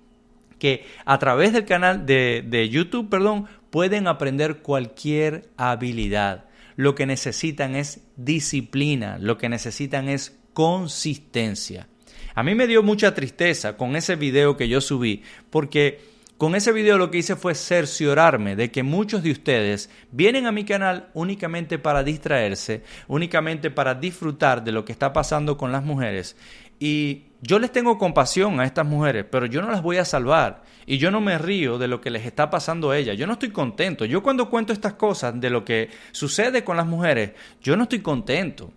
que 0.63 0.85
a 1.05 1.19
través 1.19 1.53
del 1.53 1.65
canal 1.65 2.07
de, 2.07 2.45
de 2.47 2.69
YouTube, 2.69 3.11
perdón, 3.11 3.47
pueden 3.71 4.07
aprender 4.07 4.59
cualquier 4.59 5.51
habilidad. 5.57 6.45
Lo 6.77 6.95
que 6.95 7.05
necesitan 7.05 7.75
es 7.75 8.07
disciplina, 8.15 9.19
lo 9.19 9.39
que 9.39 9.49
necesitan 9.49 10.09
es 10.09 10.39
consistencia. 10.53 11.89
A 12.37 12.45
mí 12.45 12.55
me 12.55 12.69
dio 12.69 12.85
mucha 12.85 13.13
tristeza 13.13 13.77
con 13.77 13.97
ese 13.97 14.15
video 14.15 14.57
que 14.57 14.69
yo 14.69 14.81
subí, 14.81 15.25
porque 15.51 15.99
con 16.43 16.57
ese 16.57 16.73
video 16.73 16.99
lo 16.99 17.11
que 17.11 17.19
hice 17.19 17.37
fue 17.37 17.55
cerciorarme 17.55 18.57
de 18.57 18.73
que 18.73 18.83
muchos 18.83 19.23
de 19.23 19.31
ustedes 19.31 19.91
vienen 20.11 20.47
a 20.47 20.51
mi 20.53 20.65
canal 20.65 21.09
únicamente 21.15 21.79
para 21.79 22.03
distraerse, 22.03 22.83
únicamente 23.07 23.71
para 23.71 23.95
disfrutar 23.95 24.65
de 24.65 24.73
lo 24.73 24.85
que 24.85 24.91
está 24.91 25.13
pasando 25.13 25.57
con 25.57 25.71
las 25.71 25.85
mujeres. 25.85 26.37
Y 26.85 27.27
yo 27.43 27.61
les 27.61 27.71
tengo 27.71 27.97
compasión 27.97 28.59
a 28.59 28.65
estas 28.65 28.85
mujeres, 28.85 29.25
pero 29.31 29.47
yo 29.47 29.63
no 29.63 29.71
las 29.71 29.83
voy 29.83 29.99
a 29.99 30.05
salvar. 30.05 30.65
Y 30.85 30.99
yo 30.99 31.13
no 31.13 31.21
me 31.21 31.39
río 31.39 31.79
de 31.79 31.87
lo 31.87 32.01
que 32.01 32.11
les 32.11 32.27
está 32.27 32.51
pasando 32.51 32.91
a 32.91 32.99
ellas. 32.99 33.17
Yo 33.17 33.29
no 33.29 33.35
estoy 33.35 33.51
contento. 33.51 34.05
Yo 34.05 34.21
cuando 34.21 34.51
cuento 34.51 34.73
estas 34.73 34.95
cosas 34.95 35.41
de 35.41 35.49
lo 35.49 35.65
que 35.65 35.91
sucede 36.11 36.65
con 36.65 36.77
las 36.77 36.87
mujeres, 36.87 37.35
yo 37.63 37.77
no 37.77 37.85
estoy 37.85 38.01
contento. 38.01 38.73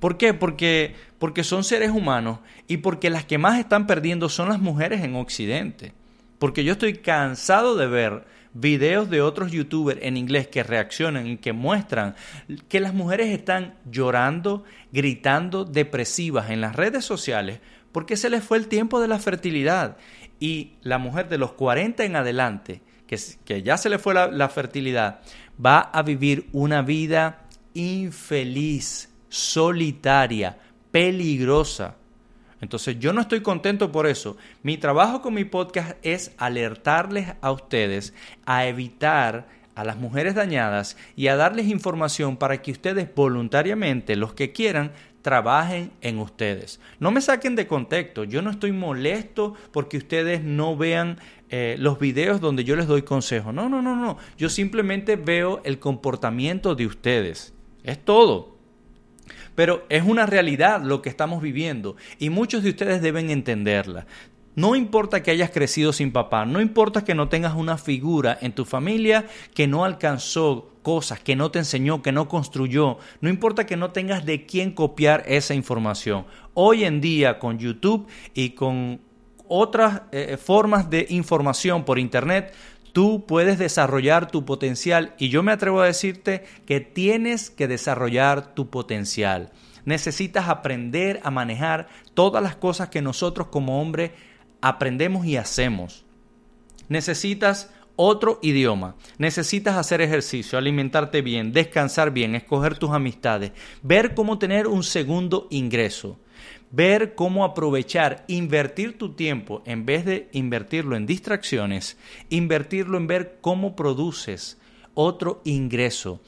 ¿Por 0.00 0.16
qué? 0.16 0.34
Porque, 0.34 0.96
porque 1.20 1.44
son 1.44 1.62
seres 1.62 1.90
humanos 1.90 2.40
y 2.66 2.78
porque 2.78 3.10
las 3.10 3.24
que 3.24 3.38
más 3.38 3.60
están 3.60 3.86
perdiendo 3.86 4.28
son 4.28 4.48
las 4.48 4.58
mujeres 4.58 5.04
en 5.04 5.14
Occidente. 5.14 5.92
Porque 6.40 6.64
yo 6.64 6.72
estoy 6.72 6.94
cansado 6.94 7.76
de 7.76 7.86
ver 7.86 8.24
videos 8.60 9.08
de 9.10 9.22
otros 9.22 9.52
youtubers 9.52 10.00
en 10.02 10.16
inglés 10.16 10.48
que 10.48 10.62
reaccionan 10.62 11.26
y 11.26 11.36
que 11.36 11.52
muestran 11.52 12.14
que 12.68 12.80
las 12.80 12.94
mujeres 12.94 13.28
están 13.28 13.74
llorando, 13.90 14.64
gritando, 14.92 15.64
depresivas 15.64 16.50
en 16.50 16.60
las 16.60 16.74
redes 16.74 17.04
sociales 17.04 17.60
porque 17.92 18.16
se 18.16 18.30
les 18.30 18.44
fue 18.44 18.58
el 18.58 18.68
tiempo 18.68 19.00
de 19.00 19.08
la 19.08 19.18
fertilidad. 19.18 19.96
Y 20.40 20.74
la 20.82 20.98
mujer 20.98 21.28
de 21.28 21.38
los 21.38 21.52
40 21.52 22.04
en 22.04 22.16
adelante, 22.16 22.80
que, 23.06 23.18
que 23.44 23.62
ya 23.62 23.76
se 23.76 23.88
le 23.88 23.98
fue 23.98 24.14
la, 24.14 24.28
la 24.28 24.48
fertilidad, 24.48 25.20
va 25.64 25.80
a 25.80 26.02
vivir 26.02 26.48
una 26.52 26.82
vida 26.82 27.44
infeliz, 27.74 29.12
solitaria, 29.28 30.58
peligrosa. 30.90 31.96
Entonces 32.60 32.98
yo 32.98 33.12
no 33.12 33.20
estoy 33.20 33.40
contento 33.40 33.92
por 33.92 34.06
eso. 34.06 34.36
Mi 34.62 34.76
trabajo 34.76 35.22
con 35.22 35.34
mi 35.34 35.44
podcast 35.44 35.96
es 36.02 36.32
alertarles 36.38 37.34
a 37.40 37.52
ustedes 37.52 38.14
a 38.46 38.66
evitar 38.66 39.48
a 39.74 39.84
las 39.84 39.96
mujeres 39.96 40.34
dañadas 40.34 40.96
y 41.14 41.28
a 41.28 41.36
darles 41.36 41.68
información 41.68 42.36
para 42.36 42.60
que 42.60 42.72
ustedes 42.72 43.14
voluntariamente, 43.14 44.16
los 44.16 44.34
que 44.34 44.50
quieran, 44.50 44.90
trabajen 45.22 45.92
en 46.00 46.18
ustedes. 46.18 46.80
No 46.98 47.12
me 47.12 47.20
saquen 47.20 47.54
de 47.54 47.68
contexto. 47.68 48.24
Yo 48.24 48.42
no 48.42 48.50
estoy 48.50 48.72
molesto 48.72 49.54
porque 49.72 49.96
ustedes 49.96 50.42
no 50.42 50.76
vean 50.76 51.18
eh, 51.48 51.76
los 51.78 52.00
videos 52.00 52.40
donde 52.40 52.64
yo 52.64 52.74
les 52.74 52.88
doy 52.88 53.02
consejos. 53.02 53.54
No, 53.54 53.68
no, 53.68 53.80
no, 53.80 53.94
no. 53.94 54.16
Yo 54.36 54.48
simplemente 54.48 55.14
veo 55.14 55.60
el 55.64 55.78
comportamiento 55.78 56.74
de 56.74 56.86
ustedes. 56.86 57.54
Es 57.84 58.04
todo. 58.04 58.57
Pero 59.58 59.84
es 59.88 60.04
una 60.04 60.24
realidad 60.24 60.80
lo 60.84 61.02
que 61.02 61.08
estamos 61.08 61.42
viviendo 61.42 61.96
y 62.20 62.30
muchos 62.30 62.62
de 62.62 62.70
ustedes 62.70 63.02
deben 63.02 63.28
entenderla. 63.28 64.06
No 64.54 64.76
importa 64.76 65.20
que 65.20 65.32
hayas 65.32 65.50
crecido 65.50 65.92
sin 65.92 66.12
papá, 66.12 66.46
no 66.46 66.60
importa 66.60 67.02
que 67.02 67.16
no 67.16 67.28
tengas 67.28 67.56
una 67.56 67.76
figura 67.76 68.38
en 68.40 68.52
tu 68.52 68.64
familia 68.64 69.26
que 69.56 69.66
no 69.66 69.84
alcanzó 69.84 70.70
cosas, 70.82 71.18
que 71.18 71.34
no 71.34 71.50
te 71.50 71.58
enseñó, 71.58 72.02
que 72.02 72.12
no 72.12 72.28
construyó, 72.28 72.98
no 73.20 73.28
importa 73.28 73.66
que 73.66 73.76
no 73.76 73.90
tengas 73.90 74.24
de 74.24 74.46
quién 74.46 74.70
copiar 74.70 75.24
esa 75.26 75.54
información. 75.54 76.26
Hoy 76.54 76.84
en 76.84 77.00
día 77.00 77.40
con 77.40 77.58
YouTube 77.58 78.06
y 78.34 78.50
con 78.50 79.00
otras 79.48 80.02
eh, 80.12 80.36
formas 80.36 80.88
de 80.88 81.06
información 81.08 81.84
por 81.84 81.98
Internet, 81.98 82.54
Tú 82.98 83.26
puedes 83.26 83.60
desarrollar 83.60 84.28
tu 84.28 84.44
potencial 84.44 85.14
y 85.18 85.28
yo 85.28 85.44
me 85.44 85.52
atrevo 85.52 85.80
a 85.80 85.86
decirte 85.86 86.42
que 86.66 86.80
tienes 86.80 87.48
que 87.48 87.68
desarrollar 87.68 88.56
tu 88.56 88.70
potencial. 88.70 89.52
Necesitas 89.84 90.48
aprender 90.48 91.20
a 91.22 91.30
manejar 91.30 91.86
todas 92.14 92.42
las 92.42 92.56
cosas 92.56 92.88
que 92.88 93.00
nosotros 93.00 93.46
como 93.52 93.80
hombre 93.80 94.14
aprendemos 94.60 95.26
y 95.26 95.36
hacemos. 95.36 96.06
Necesitas 96.88 97.72
otro 97.94 98.40
idioma. 98.42 98.96
Necesitas 99.16 99.76
hacer 99.76 100.00
ejercicio, 100.00 100.58
alimentarte 100.58 101.22
bien, 101.22 101.52
descansar 101.52 102.10
bien, 102.10 102.34
escoger 102.34 102.78
tus 102.78 102.90
amistades, 102.90 103.52
ver 103.80 104.12
cómo 104.16 104.40
tener 104.40 104.66
un 104.66 104.82
segundo 104.82 105.46
ingreso 105.50 106.18
ver 106.70 107.14
cómo 107.14 107.44
aprovechar, 107.44 108.24
invertir 108.28 108.98
tu 108.98 109.14
tiempo 109.14 109.62
en 109.64 109.86
vez 109.86 110.04
de 110.04 110.28
invertirlo 110.32 110.96
en 110.96 111.06
distracciones, 111.06 111.96
invertirlo 112.28 112.98
en 112.98 113.06
ver 113.06 113.38
cómo 113.40 113.74
produces 113.76 114.58
otro 114.94 115.40
ingreso. 115.44 116.20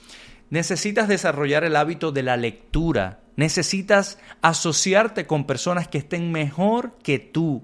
Necesitas 0.49 1.09
desarrollar 1.09 1.65
el 1.65 1.77
hábito 1.77 2.13
de 2.13 2.23
la 2.23 2.37
lectura, 2.37 3.21
necesitas 3.37 4.19
asociarte 4.43 5.27
con 5.27 5.47
personas 5.47 5.89
que 5.89 5.99
estén 5.99 6.33
mejor 6.33 6.97
que 7.03 7.19
tú. 7.19 7.63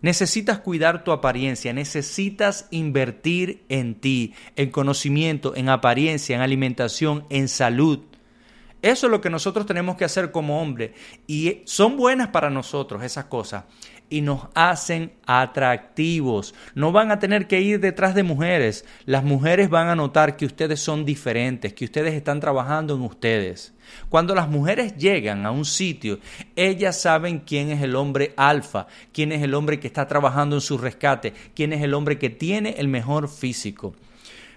Necesitas 0.00 0.60
cuidar 0.60 1.02
tu 1.02 1.10
apariencia, 1.10 1.72
necesitas 1.72 2.68
invertir 2.70 3.64
en 3.68 3.96
ti, 3.96 4.32
en 4.54 4.70
conocimiento, 4.70 5.56
en 5.56 5.68
apariencia, 5.68 6.36
en 6.36 6.42
alimentación, 6.42 7.24
en 7.30 7.48
salud. 7.48 8.00
Eso 8.82 9.06
es 9.06 9.10
lo 9.10 9.20
que 9.20 9.30
nosotros 9.30 9.66
tenemos 9.66 9.96
que 9.96 10.04
hacer 10.04 10.30
como 10.30 10.60
hombre. 10.60 10.94
Y 11.26 11.62
son 11.64 11.96
buenas 11.96 12.28
para 12.28 12.50
nosotros 12.50 13.02
esas 13.02 13.24
cosas. 13.24 13.64
Y 14.10 14.20
nos 14.20 14.46
hacen 14.54 15.12
atractivos. 15.26 16.54
No 16.74 16.92
van 16.92 17.10
a 17.10 17.18
tener 17.18 17.46
que 17.46 17.60
ir 17.60 17.80
detrás 17.80 18.14
de 18.14 18.22
mujeres. 18.22 18.84
Las 19.04 19.24
mujeres 19.24 19.68
van 19.68 19.88
a 19.88 19.96
notar 19.96 20.36
que 20.36 20.46
ustedes 20.46 20.80
son 20.80 21.04
diferentes, 21.04 21.74
que 21.74 21.84
ustedes 21.84 22.14
están 22.14 22.40
trabajando 22.40 22.94
en 22.94 23.02
ustedes. 23.02 23.74
Cuando 24.08 24.34
las 24.34 24.48
mujeres 24.48 24.96
llegan 24.96 25.44
a 25.44 25.50
un 25.50 25.64
sitio, 25.64 26.20
ellas 26.56 27.00
saben 27.00 27.40
quién 27.40 27.70
es 27.70 27.82
el 27.82 27.96
hombre 27.96 28.32
alfa, 28.36 28.86
quién 29.12 29.32
es 29.32 29.42
el 29.42 29.54
hombre 29.54 29.80
que 29.80 29.86
está 29.86 30.06
trabajando 30.06 30.56
en 30.56 30.62
su 30.62 30.78
rescate, 30.78 31.32
quién 31.54 31.72
es 31.72 31.82
el 31.82 31.94
hombre 31.94 32.18
que 32.18 32.30
tiene 32.30 32.76
el 32.78 32.88
mejor 32.88 33.28
físico. 33.28 33.94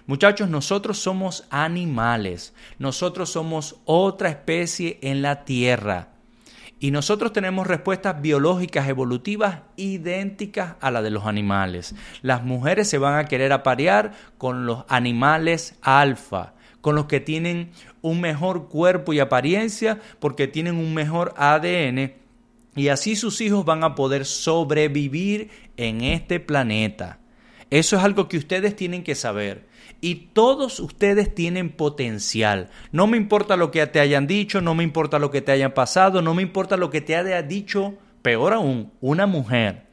Muchachos, 0.06 0.48
nosotros 0.48 0.98
somos 0.98 1.44
animales, 1.50 2.54
nosotros 2.78 3.30
somos 3.30 3.76
otra 3.84 4.30
especie 4.30 4.98
en 5.02 5.22
la 5.22 5.44
Tierra. 5.44 6.08
Y 6.80 6.90
nosotros 6.90 7.32
tenemos 7.32 7.68
respuestas 7.68 8.20
biológicas 8.20 8.88
evolutivas 8.88 9.60
idénticas 9.76 10.74
a 10.80 10.90
las 10.90 11.04
de 11.04 11.10
los 11.10 11.26
animales. 11.26 11.94
Las 12.22 12.42
mujeres 12.42 12.88
se 12.88 12.98
van 12.98 13.18
a 13.18 13.26
querer 13.26 13.52
aparear 13.52 14.12
con 14.36 14.66
los 14.66 14.84
animales 14.88 15.76
alfa, 15.80 16.54
con 16.80 16.96
los 16.96 17.06
que 17.06 17.20
tienen 17.20 17.70
un 18.00 18.20
mejor 18.20 18.68
cuerpo 18.68 19.12
y 19.12 19.20
apariencia 19.20 20.00
porque 20.18 20.48
tienen 20.48 20.74
un 20.74 20.92
mejor 20.92 21.32
ADN 21.36 22.14
y 22.74 22.88
así 22.88 23.16
sus 23.16 23.40
hijos 23.40 23.64
van 23.64 23.84
a 23.84 23.94
poder 23.94 24.24
sobrevivir 24.24 25.50
en 25.76 26.00
este 26.00 26.40
planeta. 26.40 27.18
Eso 27.70 27.96
es 27.96 28.02
algo 28.02 28.28
que 28.28 28.38
ustedes 28.38 28.76
tienen 28.76 29.04
que 29.04 29.14
saber. 29.14 29.66
Y 30.04 30.16
todos 30.34 30.80
ustedes 30.80 31.32
tienen 31.32 31.70
potencial. 31.70 32.70
No 32.90 33.06
me 33.06 33.16
importa 33.16 33.56
lo 33.56 33.70
que 33.70 33.86
te 33.86 34.00
hayan 34.00 34.26
dicho, 34.26 34.60
no 34.60 34.74
me 34.74 34.82
importa 34.82 35.20
lo 35.20 35.30
que 35.30 35.42
te 35.42 35.52
hayan 35.52 35.74
pasado, 35.74 36.20
no 36.22 36.34
me 36.34 36.42
importa 36.42 36.76
lo 36.76 36.90
que 36.90 37.00
te 37.00 37.14
haya 37.14 37.40
dicho, 37.40 37.94
peor 38.20 38.52
aún, 38.52 38.90
una 39.00 39.28
mujer. 39.28 39.86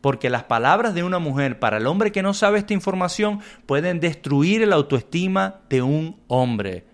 Porque 0.00 0.30
las 0.30 0.44
palabras 0.44 0.94
de 0.94 1.02
una 1.02 1.18
mujer 1.18 1.58
para 1.58 1.78
el 1.78 1.88
hombre 1.88 2.12
que 2.12 2.22
no 2.22 2.32
sabe 2.32 2.60
esta 2.60 2.74
información 2.74 3.40
pueden 3.66 3.98
destruir 3.98 4.66
la 4.68 4.76
autoestima 4.76 5.62
de 5.68 5.82
un 5.82 6.20
hombre. 6.28 6.84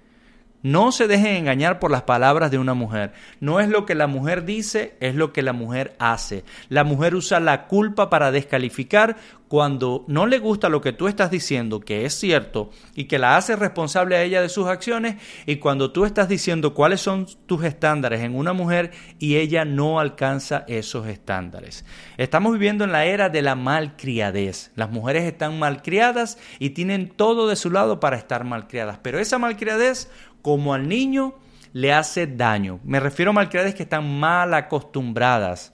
No 0.62 0.92
se 0.92 1.08
dejen 1.08 1.34
engañar 1.36 1.78
por 1.78 1.90
las 1.90 2.02
palabras 2.02 2.50
de 2.50 2.58
una 2.58 2.74
mujer. 2.74 3.12
No 3.40 3.60
es 3.60 3.68
lo 3.68 3.84
que 3.84 3.94
la 3.94 4.06
mujer 4.06 4.44
dice, 4.44 4.94
es 5.00 5.14
lo 5.14 5.32
que 5.32 5.42
la 5.42 5.52
mujer 5.52 5.94
hace. 5.98 6.44
La 6.68 6.84
mujer 6.84 7.14
usa 7.14 7.40
la 7.40 7.66
culpa 7.66 8.10
para 8.10 8.30
descalificar 8.30 9.16
cuando 9.52 10.06
no 10.08 10.24
le 10.24 10.38
gusta 10.38 10.70
lo 10.70 10.80
que 10.80 10.94
tú 10.94 11.08
estás 11.08 11.30
diciendo, 11.30 11.80
que 11.80 12.06
es 12.06 12.14
cierto, 12.14 12.70
y 12.94 13.04
que 13.04 13.18
la 13.18 13.36
hace 13.36 13.54
responsable 13.54 14.16
a 14.16 14.22
ella 14.22 14.40
de 14.40 14.48
sus 14.48 14.66
acciones, 14.66 15.16
y 15.44 15.56
cuando 15.56 15.92
tú 15.92 16.06
estás 16.06 16.26
diciendo 16.26 16.72
cuáles 16.72 17.02
son 17.02 17.26
tus 17.44 17.62
estándares 17.62 18.22
en 18.22 18.34
una 18.34 18.54
mujer 18.54 18.92
y 19.18 19.36
ella 19.36 19.66
no 19.66 20.00
alcanza 20.00 20.64
esos 20.68 21.06
estándares. 21.06 21.84
Estamos 22.16 22.54
viviendo 22.54 22.84
en 22.84 22.92
la 22.92 23.04
era 23.04 23.28
de 23.28 23.42
la 23.42 23.54
malcriadez. 23.54 24.70
Las 24.74 24.90
mujeres 24.90 25.24
están 25.24 25.58
malcriadas 25.58 26.38
y 26.58 26.70
tienen 26.70 27.10
todo 27.10 27.46
de 27.46 27.56
su 27.56 27.70
lado 27.70 28.00
para 28.00 28.16
estar 28.16 28.44
malcriadas, 28.44 29.00
pero 29.02 29.18
esa 29.18 29.36
malcriadez 29.36 30.08
como 30.42 30.74
al 30.74 30.88
niño 30.88 31.34
le 31.72 31.92
hace 31.92 32.26
daño. 32.26 32.80
Me 32.84 33.00
refiero 33.00 33.30
a 33.30 33.34
malcriadas 33.34 33.74
que 33.74 33.84
están 33.84 34.20
mal 34.20 34.52
acostumbradas 34.54 35.72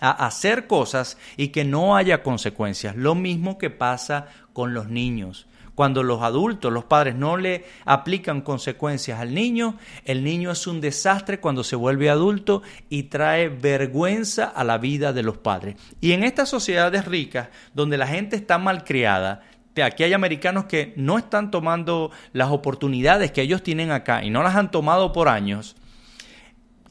a 0.00 0.26
hacer 0.26 0.66
cosas 0.66 1.18
y 1.36 1.48
que 1.48 1.64
no 1.64 1.96
haya 1.96 2.22
consecuencias. 2.22 2.96
Lo 2.96 3.14
mismo 3.14 3.58
que 3.58 3.70
pasa 3.70 4.26
con 4.52 4.74
los 4.74 4.88
niños. 4.88 5.46
Cuando 5.74 6.02
los 6.02 6.22
adultos, 6.22 6.72
los 6.72 6.84
padres 6.84 7.14
no 7.16 7.36
le 7.36 7.66
aplican 7.84 8.40
consecuencias 8.40 9.20
al 9.20 9.34
niño, 9.34 9.76
el 10.06 10.24
niño 10.24 10.50
es 10.50 10.66
un 10.66 10.80
desastre 10.80 11.38
cuando 11.38 11.62
se 11.64 11.76
vuelve 11.76 12.08
adulto 12.08 12.62
y 12.88 13.04
trae 13.04 13.50
vergüenza 13.50 14.46
a 14.46 14.64
la 14.64 14.78
vida 14.78 15.12
de 15.12 15.22
los 15.22 15.36
padres. 15.36 15.76
Y 16.00 16.12
en 16.12 16.24
estas 16.24 16.48
sociedades 16.48 17.04
ricas, 17.04 17.48
donde 17.74 17.98
la 17.98 18.06
gente 18.06 18.36
está 18.36 18.56
malcriada, 18.56 19.42
aquí 19.82 20.04
hay 20.04 20.12
americanos 20.12 20.66
que 20.66 20.92
no 20.96 21.18
están 21.18 21.50
tomando 21.50 22.10
las 22.32 22.50
oportunidades 22.50 23.32
que 23.32 23.42
ellos 23.42 23.62
tienen 23.62 23.90
acá 23.90 24.24
y 24.24 24.30
no 24.30 24.42
las 24.42 24.56
han 24.56 24.70
tomado 24.70 25.12
por 25.12 25.28
años. 25.28 25.76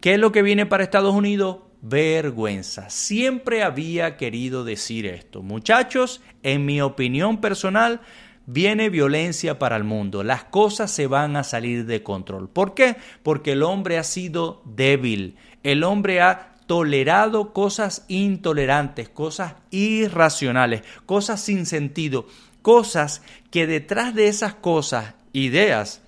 ¿Qué 0.01 0.13
es 0.13 0.19
lo 0.19 0.31
que 0.31 0.41
viene 0.41 0.65
para 0.65 0.83
Estados 0.83 1.15
Unidos? 1.15 1.57
Vergüenza. 1.81 2.89
Siempre 2.89 3.63
había 3.63 4.17
querido 4.17 4.63
decir 4.63 5.05
esto. 5.05 5.41
Muchachos, 5.41 6.21
en 6.43 6.65
mi 6.65 6.81
opinión 6.81 7.41
personal, 7.41 8.01
viene 8.45 8.89
violencia 8.89 9.59
para 9.59 9.75
el 9.75 9.83
mundo. 9.83 10.23
Las 10.23 10.43
cosas 10.43 10.91
se 10.91 11.07
van 11.07 11.35
a 11.35 11.43
salir 11.43 11.85
de 11.85 12.03
control. 12.03 12.49
¿Por 12.49 12.73
qué? 12.73 12.97
Porque 13.23 13.53
el 13.53 13.63
hombre 13.63 13.97
ha 13.97 14.03
sido 14.03 14.61
débil. 14.65 15.37
El 15.63 15.83
hombre 15.83 16.21
ha 16.21 16.55
tolerado 16.67 17.53
cosas 17.53 18.05
intolerantes, 18.07 19.09
cosas 19.09 19.55
irracionales, 19.71 20.83
cosas 21.05 21.41
sin 21.41 21.65
sentido 21.65 22.25
cosas 22.65 23.21
que 23.51 23.67
detrás 23.67 24.15
de 24.15 24.27
esas 24.27 24.55
cosas, 24.55 25.13
ideas, 25.33 26.01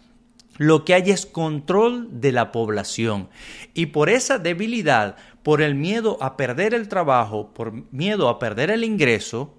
lo 0.57 0.85
que 0.85 0.95
hay 0.95 1.11
es 1.11 1.27
control 1.27 2.19
de 2.19 2.31
la 2.31 2.51
población. 2.51 3.29
Y 3.75 3.87
por 3.87 4.09
esa 4.09 4.39
debilidad, 4.39 5.17
por 5.43 5.61
el 5.61 5.75
miedo 5.75 6.17
a 6.19 6.35
perder 6.35 6.73
el 6.73 6.87
trabajo, 6.87 7.53
por 7.53 7.93
miedo 7.93 8.27
a 8.27 8.39
perder 8.39 8.71
el 8.71 8.83
ingreso, 8.83 9.53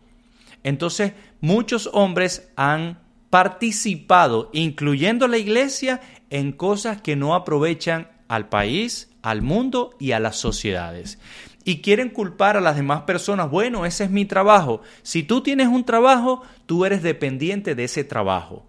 Entonces, 0.65 1.13
muchos 1.41 1.89
hombres 1.93 2.51
han 2.57 2.99
participado, 3.31 4.51
incluyendo 4.53 5.29
la 5.29 5.39
iglesia, 5.39 6.01
en 6.31 6.51
cosas 6.51 7.01
que 7.01 7.15
no 7.15 7.37
aprovechan 7.37 8.11
al 8.27 8.49
país, 8.49 9.09
al 9.23 9.43
mundo 9.43 9.95
y 10.01 10.11
a 10.11 10.19
las 10.19 10.35
sociedades. 10.35 11.21
Y 11.69 11.83
quieren 11.83 12.09
culpar 12.09 12.57
a 12.57 12.63
las 12.63 12.77
demás 12.77 13.03
personas, 13.03 13.51
bueno, 13.51 13.85
ese 13.85 14.05
es 14.05 14.11
mi 14.11 14.25
trabajo. 14.25 14.81
Si 15.03 15.23
tú 15.23 15.43
tienes 15.43 15.69
un 15.69 15.85
trabajo, 15.85 16.41
tú 16.65 16.87
eres 16.87 17.03
dependiente 17.03 17.75
de 17.75 17.85
ese 17.85 18.05
trabajo. 18.05 18.65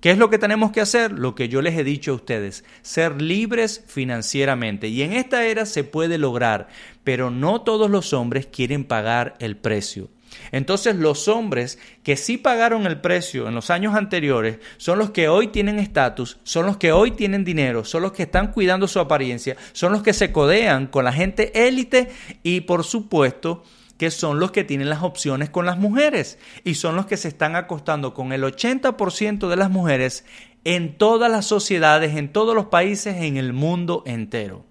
¿Qué 0.00 0.12
es 0.12 0.16
lo 0.16 0.30
que 0.30 0.38
tenemos 0.38 0.72
que 0.72 0.80
hacer? 0.80 1.12
Lo 1.12 1.34
que 1.34 1.50
yo 1.50 1.60
les 1.60 1.76
he 1.76 1.84
dicho 1.84 2.12
a 2.12 2.14
ustedes, 2.14 2.64
ser 2.80 3.20
libres 3.20 3.84
financieramente. 3.86 4.88
Y 4.88 5.02
en 5.02 5.12
esta 5.12 5.44
era 5.44 5.66
se 5.66 5.84
puede 5.84 6.16
lograr, 6.16 6.68
pero 7.04 7.30
no 7.30 7.60
todos 7.60 7.90
los 7.90 8.14
hombres 8.14 8.46
quieren 8.46 8.84
pagar 8.84 9.36
el 9.40 9.58
precio. 9.58 10.08
Entonces 10.52 10.96
los 10.96 11.28
hombres 11.28 11.78
que 12.02 12.16
sí 12.16 12.38
pagaron 12.38 12.86
el 12.86 13.00
precio 13.00 13.48
en 13.48 13.54
los 13.54 13.70
años 13.70 13.94
anteriores 13.94 14.58
son 14.76 14.98
los 14.98 15.10
que 15.10 15.28
hoy 15.28 15.48
tienen 15.48 15.78
estatus, 15.78 16.38
son 16.42 16.66
los 16.66 16.76
que 16.76 16.92
hoy 16.92 17.12
tienen 17.12 17.44
dinero, 17.44 17.84
son 17.84 18.02
los 18.02 18.12
que 18.12 18.24
están 18.24 18.52
cuidando 18.52 18.88
su 18.88 19.00
apariencia, 19.00 19.56
son 19.72 19.92
los 19.92 20.02
que 20.02 20.12
se 20.12 20.32
codean 20.32 20.86
con 20.86 21.04
la 21.04 21.12
gente 21.12 21.66
élite 21.66 22.10
y 22.42 22.62
por 22.62 22.84
supuesto 22.84 23.64
que 23.98 24.10
son 24.10 24.38
los 24.38 24.52
que 24.52 24.64
tienen 24.64 24.88
las 24.88 25.02
opciones 25.02 25.50
con 25.50 25.66
las 25.66 25.76
mujeres 25.76 26.38
y 26.64 26.76
son 26.76 26.96
los 26.96 27.06
que 27.06 27.16
se 27.16 27.28
están 27.28 27.56
acostando 27.56 28.14
con 28.14 28.32
el 28.32 28.44
80% 28.44 29.48
de 29.48 29.56
las 29.56 29.70
mujeres 29.70 30.24
en 30.64 30.96
todas 30.96 31.30
las 31.30 31.46
sociedades, 31.46 32.16
en 32.16 32.32
todos 32.32 32.54
los 32.54 32.66
países, 32.66 33.16
en 33.16 33.36
el 33.36 33.52
mundo 33.52 34.02
entero. 34.06 34.67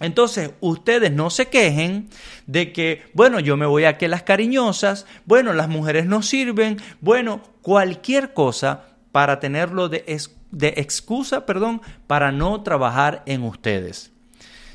Entonces, 0.00 0.52
ustedes 0.60 1.10
no 1.10 1.28
se 1.30 1.46
quejen 1.46 2.08
de 2.46 2.72
que, 2.72 3.02
bueno, 3.14 3.40
yo 3.40 3.56
me 3.56 3.66
voy 3.66 3.84
a 3.84 3.98
que 3.98 4.06
las 4.06 4.22
cariñosas, 4.22 5.06
bueno, 5.24 5.52
las 5.52 5.68
mujeres 5.68 6.06
no 6.06 6.22
sirven, 6.22 6.78
bueno, 7.00 7.42
cualquier 7.62 8.32
cosa 8.32 8.84
para 9.10 9.40
tenerlo 9.40 9.88
de, 9.88 10.04
de 10.52 10.68
excusa, 10.76 11.46
perdón, 11.46 11.82
para 12.06 12.30
no 12.30 12.62
trabajar 12.62 13.22
en 13.26 13.42
ustedes. 13.42 14.12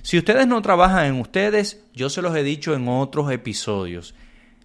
Si 0.02 0.18
ustedes 0.18 0.46
no 0.48 0.62
trabajan 0.62 1.06
en 1.06 1.22
ustedes, 1.22 1.86
yo 1.94 2.10
se 2.10 2.22
los 2.22 2.36
he 2.36 2.44
dicho 2.44 2.76
en 2.76 2.90
otros 2.90 3.32
episodios, 3.32 4.16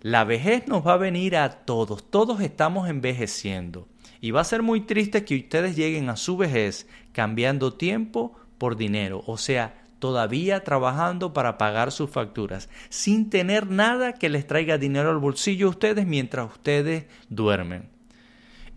la 0.00 0.24
vejez 0.24 0.66
nos 0.66 0.84
va 0.84 0.94
a 0.94 0.98
venir 0.98 1.36
a 1.36 1.50
todos, 1.50 2.10
todos 2.10 2.40
estamos 2.40 2.88
envejeciendo. 2.88 3.86
Y 4.20 4.32
va 4.32 4.40
a 4.40 4.44
ser 4.44 4.62
muy 4.62 4.80
triste 4.80 5.24
que 5.24 5.36
ustedes 5.36 5.76
lleguen 5.76 6.08
a 6.08 6.16
su 6.16 6.36
vejez 6.36 6.88
cambiando 7.12 7.74
tiempo 7.74 8.34
por 8.58 8.76
dinero, 8.76 9.22
o 9.26 9.38
sea, 9.38 9.87
todavía 9.98 10.64
trabajando 10.64 11.32
para 11.32 11.58
pagar 11.58 11.92
sus 11.92 12.10
facturas, 12.10 12.68
sin 12.88 13.30
tener 13.30 13.68
nada 13.68 14.14
que 14.14 14.28
les 14.28 14.46
traiga 14.46 14.78
dinero 14.78 15.10
al 15.10 15.18
bolsillo 15.18 15.66
a 15.66 15.70
ustedes 15.70 16.06
mientras 16.06 16.52
ustedes 16.52 17.06
duermen. 17.28 17.88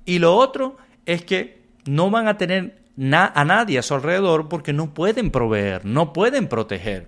Y 0.06 0.20
lo 0.20 0.36
otro 0.36 0.78
es 1.06 1.24
que 1.24 1.62
no 1.86 2.10
van 2.10 2.28
a 2.28 2.38
tener 2.38 2.82
a 3.12 3.46
nadie 3.46 3.80
a 3.80 3.84
su 3.84 3.94
alrededor 3.94 4.50
porque 4.50 4.74
no 4.74 4.94
pueden 4.94 5.32
proveer, 5.32 5.86
no 5.86 6.14
pueden 6.14 6.48
proteger. 6.48 7.08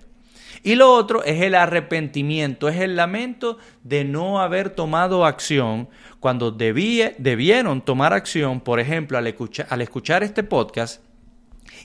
Y 0.62 0.76
lo 0.76 0.94
otro 0.94 1.22
es 1.24 1.42
el 1.42 1.54
arrepentimiento, 1.54 2.68
es 2.68 2.80
el 2.80 2.96
lamento 2.96 3.58
de 3.82 4.04
no 4.04 4.40
haber 4.40 4.70
tomado 4.70 5.26
acción 5.26 5.88
cuando 6.20 6.50
debieron 6.50 7.82
tomar 7.82 8.14
acción, 8.14 8.60
por 8.60 8.80
ejemplo, 8.80 9.18
al 9.18 9.26
escuchar, 9.26 9.66
al 9.68 9.82
escuchar 9.82 10.22
este 10.22 10.42
podcast. 10.42 11.02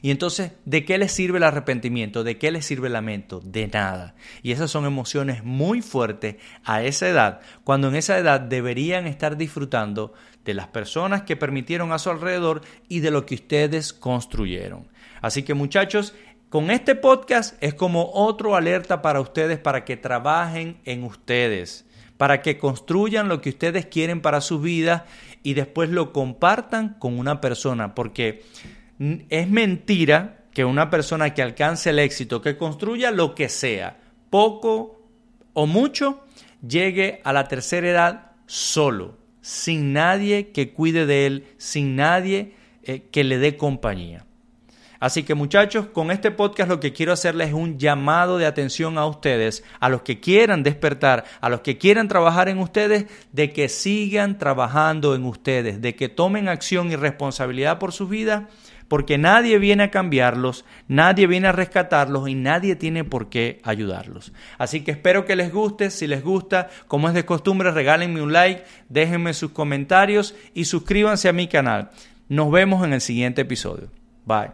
Y 0.02 0.12
entonces, 0.12 0.54
¿de 0.66 0.86
qué 0.86 0.98
les 0.98 1.12
sirve 1.12 1.38
el 1.38 1.44
arrepentimiento? 1.44 2.24
¿De 2.24 2.38
qué 2.38 2.52
les 2.52 2.66
sirve 2.66 2.88
el 2.88 2.94
lamento? 2.94 3.42
De 3.42 3.68
nada. 3.68 4.16
Y 4.42 4.52
esas 4.52 4.72
son 4.72 4.86
emociones 4.86 5.44
muy 5.44 5.82
fuertes 5.82 6.38
a 6.64 6.84
esa 6.84 7.10
edad, 7.10 7.42
cuando 7.64 7.90
en 7.90 7.96
esa 7.96 8.18
edad 8.18 8.40
deberían 8.40 9.08
estar 9.08 9.38
disfrutando 9.38 10.14
de 10.46 10.54
las 10.54 10.68
personas 10.68 11.24
que 11.24 11.36
permitieron 11.36 11.92
a 11.92 12.00
su 12.00 12.10
alrededor 12.10 12.62
y 12.88 13.02
de 13.02 13.12
lo 13.12 13.26
que 13.26 13.36
ustedes 13.36 13.94
construyeron. 13.94 14.88
Así 15.22 15.44
que 15.44 15.54
muchachos, 15.54 16.14
con 16.50 16.72
este 16.72 16.96
podcast 16.96 17.62
es 17.62 17.74
como 17.74 18.10
otro 18.14 18.56
alerta 18.56 19.02
para 19.02 19.22
ustedes 19.22 19.60
para 19.60 19.86
que 19.86 19.98
trabajen 19.98 20.80
en 20.86 21.04
ustedes, 21.04 21.86
para 22.18 22.42
que 22.42 22.58
construyan 22.58 23.28
lo 23.28 23.42
que 23.42 23.50
ustedes 23.50 23.86
quieren 23.86 24.22
para 24.22 24.42
su 24.42 24.60
vida 24.60 25.06
y 25.44 25.54
después 25.54 25.90
lo 25.90 26.12
compartan 26.12 26.96
con 27.00 27.20
una 27.20 27.42
persona, 27.42 27.94
porque 27.94 28.44
es 29.00 29.50
mentira 29.50 30.46
que 30.54 30.66
una 30.66 30.90
persona 30.90 31.34
que 31.34 31.42
alcance 31.42 31.90
el 31.90 32.00
éxito, 32.00 32.42
que 32.42 32.58
construya 32.58 33.12
lo 33.12 33.34
que 33.34 33.50
sea, 33.50 33.98
poco 34.30 35.02
o 35.54 35.66
mucho, 35.66 36.24
llegue 36.68 37.22
a 37.24 37.34
la 37.34 37.48
tercera 37.48 37.90
edad 37.90 38.32
solo 38.46 39.20
sin 39.42 39.94
nadie 39.94 40.52
que 40.52 40.74
cuide 40.74 41.06
de 41.06 41.26
él, 41.26 41.48
sin 41.58 41.96
nadie 41.96 42.54
eh, 42.84 43.08
que 43.12 43.24
le 43.24 43.38
dé 43.38 43.58
compañía. 43.58 44.26
Así 45.00 45.24
que 45.24 45.34
muchachos, 45.34 45.88
con 45.88 46.12
este 46.12 46.30
podcast 46.30 46.70
lo 46.70 46.82
que 46.82 46.92
quiero 46.92 47.14
hacerles 47.14 47.48
es 47.48 47.54
un 47.54 47.80
llamado 47.80 48.38
de 48.38 48.46
atención 48.46 48.98
a 48.98 49.06
ustedes, 49.06 49.64
a 49.80 49.88
los 49.88 50.02
que 50.02 50.20
quieran 50.20 50.62
despertar, 50.62 51.24
a 51.40 51.48
los 51.48 51.62
que 51.62 51.78
quieran 51.78 52.10
trabajar 52.10 52.50
en 52.50 52.60
ustedes, 52.60 53.06
de 53.32 53.54
que 53.54 53.70
sigan 53.70 54.38
trabajando 54.38 55.16
en 55.16 55.24
ustedes, 55.24 55.82
de 55.82 55.96
que 55.96 56.10
tomen 56.10 56.50
acción 56.50 56.92
y 56.92 56.98
responsabilidad 56.98 57.80
por 57.80 57.94
su 57.94 58.10
vida 58.10 58.50
porque 58.90 59.18
nadie 59.18 59.58
viene 59.60 59.84
a 59.84 59.92
cambiarlos, 59.92 60.66
nadie 60.90 61.28
viene 61.28 61.48
a 61.48 61.54
rescatarlos 61.54 62.28
y 62.28 62.36
nadie 62.36 62.76
tiene 62.76 63.06
por 63.06 63.30
qué 63.30 63.62
ayudarlos. 63.64 64.34
Así 64.58 64.82
que 64.82 64.92
espero 64.92 65.26
que 65.26 65.38
les 65.38 65.54
guste, 65.54 65.92
si 65.92 66.08
les 66.08 66.24
gusta, 66.24 66.70
como 66.88 67.08
es 67.08 67.14
de 67.14 67.24
costumbre, 67.24 67.72
regálenme 67.72 68.22
un 68.22 68.34
like, 68.34 68.64
déjenme 68.90 69.34
sus 69.34 69.52
comentarios 69.52 70.36
y 70.54 70.66
suscríbanse 70.66 71.30
a 71.30 71.34
mi 71.34 71.48
canal. 71.48 71.92
Nos 72.28 72.52
vemos 72.52 72.84
en 72.84 72.94
el 72.94 73.02
siguiente 73.02 73.42
episodio. 73.42 73.90
Bye. 74.26 74.52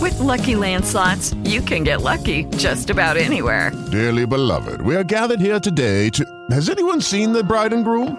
With 0.00 0.18
lucky 0.18 0.54
landslots, 0.54 1.34
you 1.44 1.60
can 1.60 1.82
get 1.82 2.02
lucky 2.02 2.44
just 2.56 2.90
about 2.90 3.16
anywhere. 3.16 3.72
Dearly 3.90 4.26
beloved, 4.26 4.80
we 4.82 4.96
are 4.96 5.04
gathered 5.04 5.40
here 5.40 5.60
today 5.60 6.08
to. 6.10 6.24
Has 6.50 6.68
anyone 6.68 7.00
seen 7.00 7.32
the 7.32 7.42
bride 7.42 7.72
and 7.72 7.84
groom? 7.84 8.18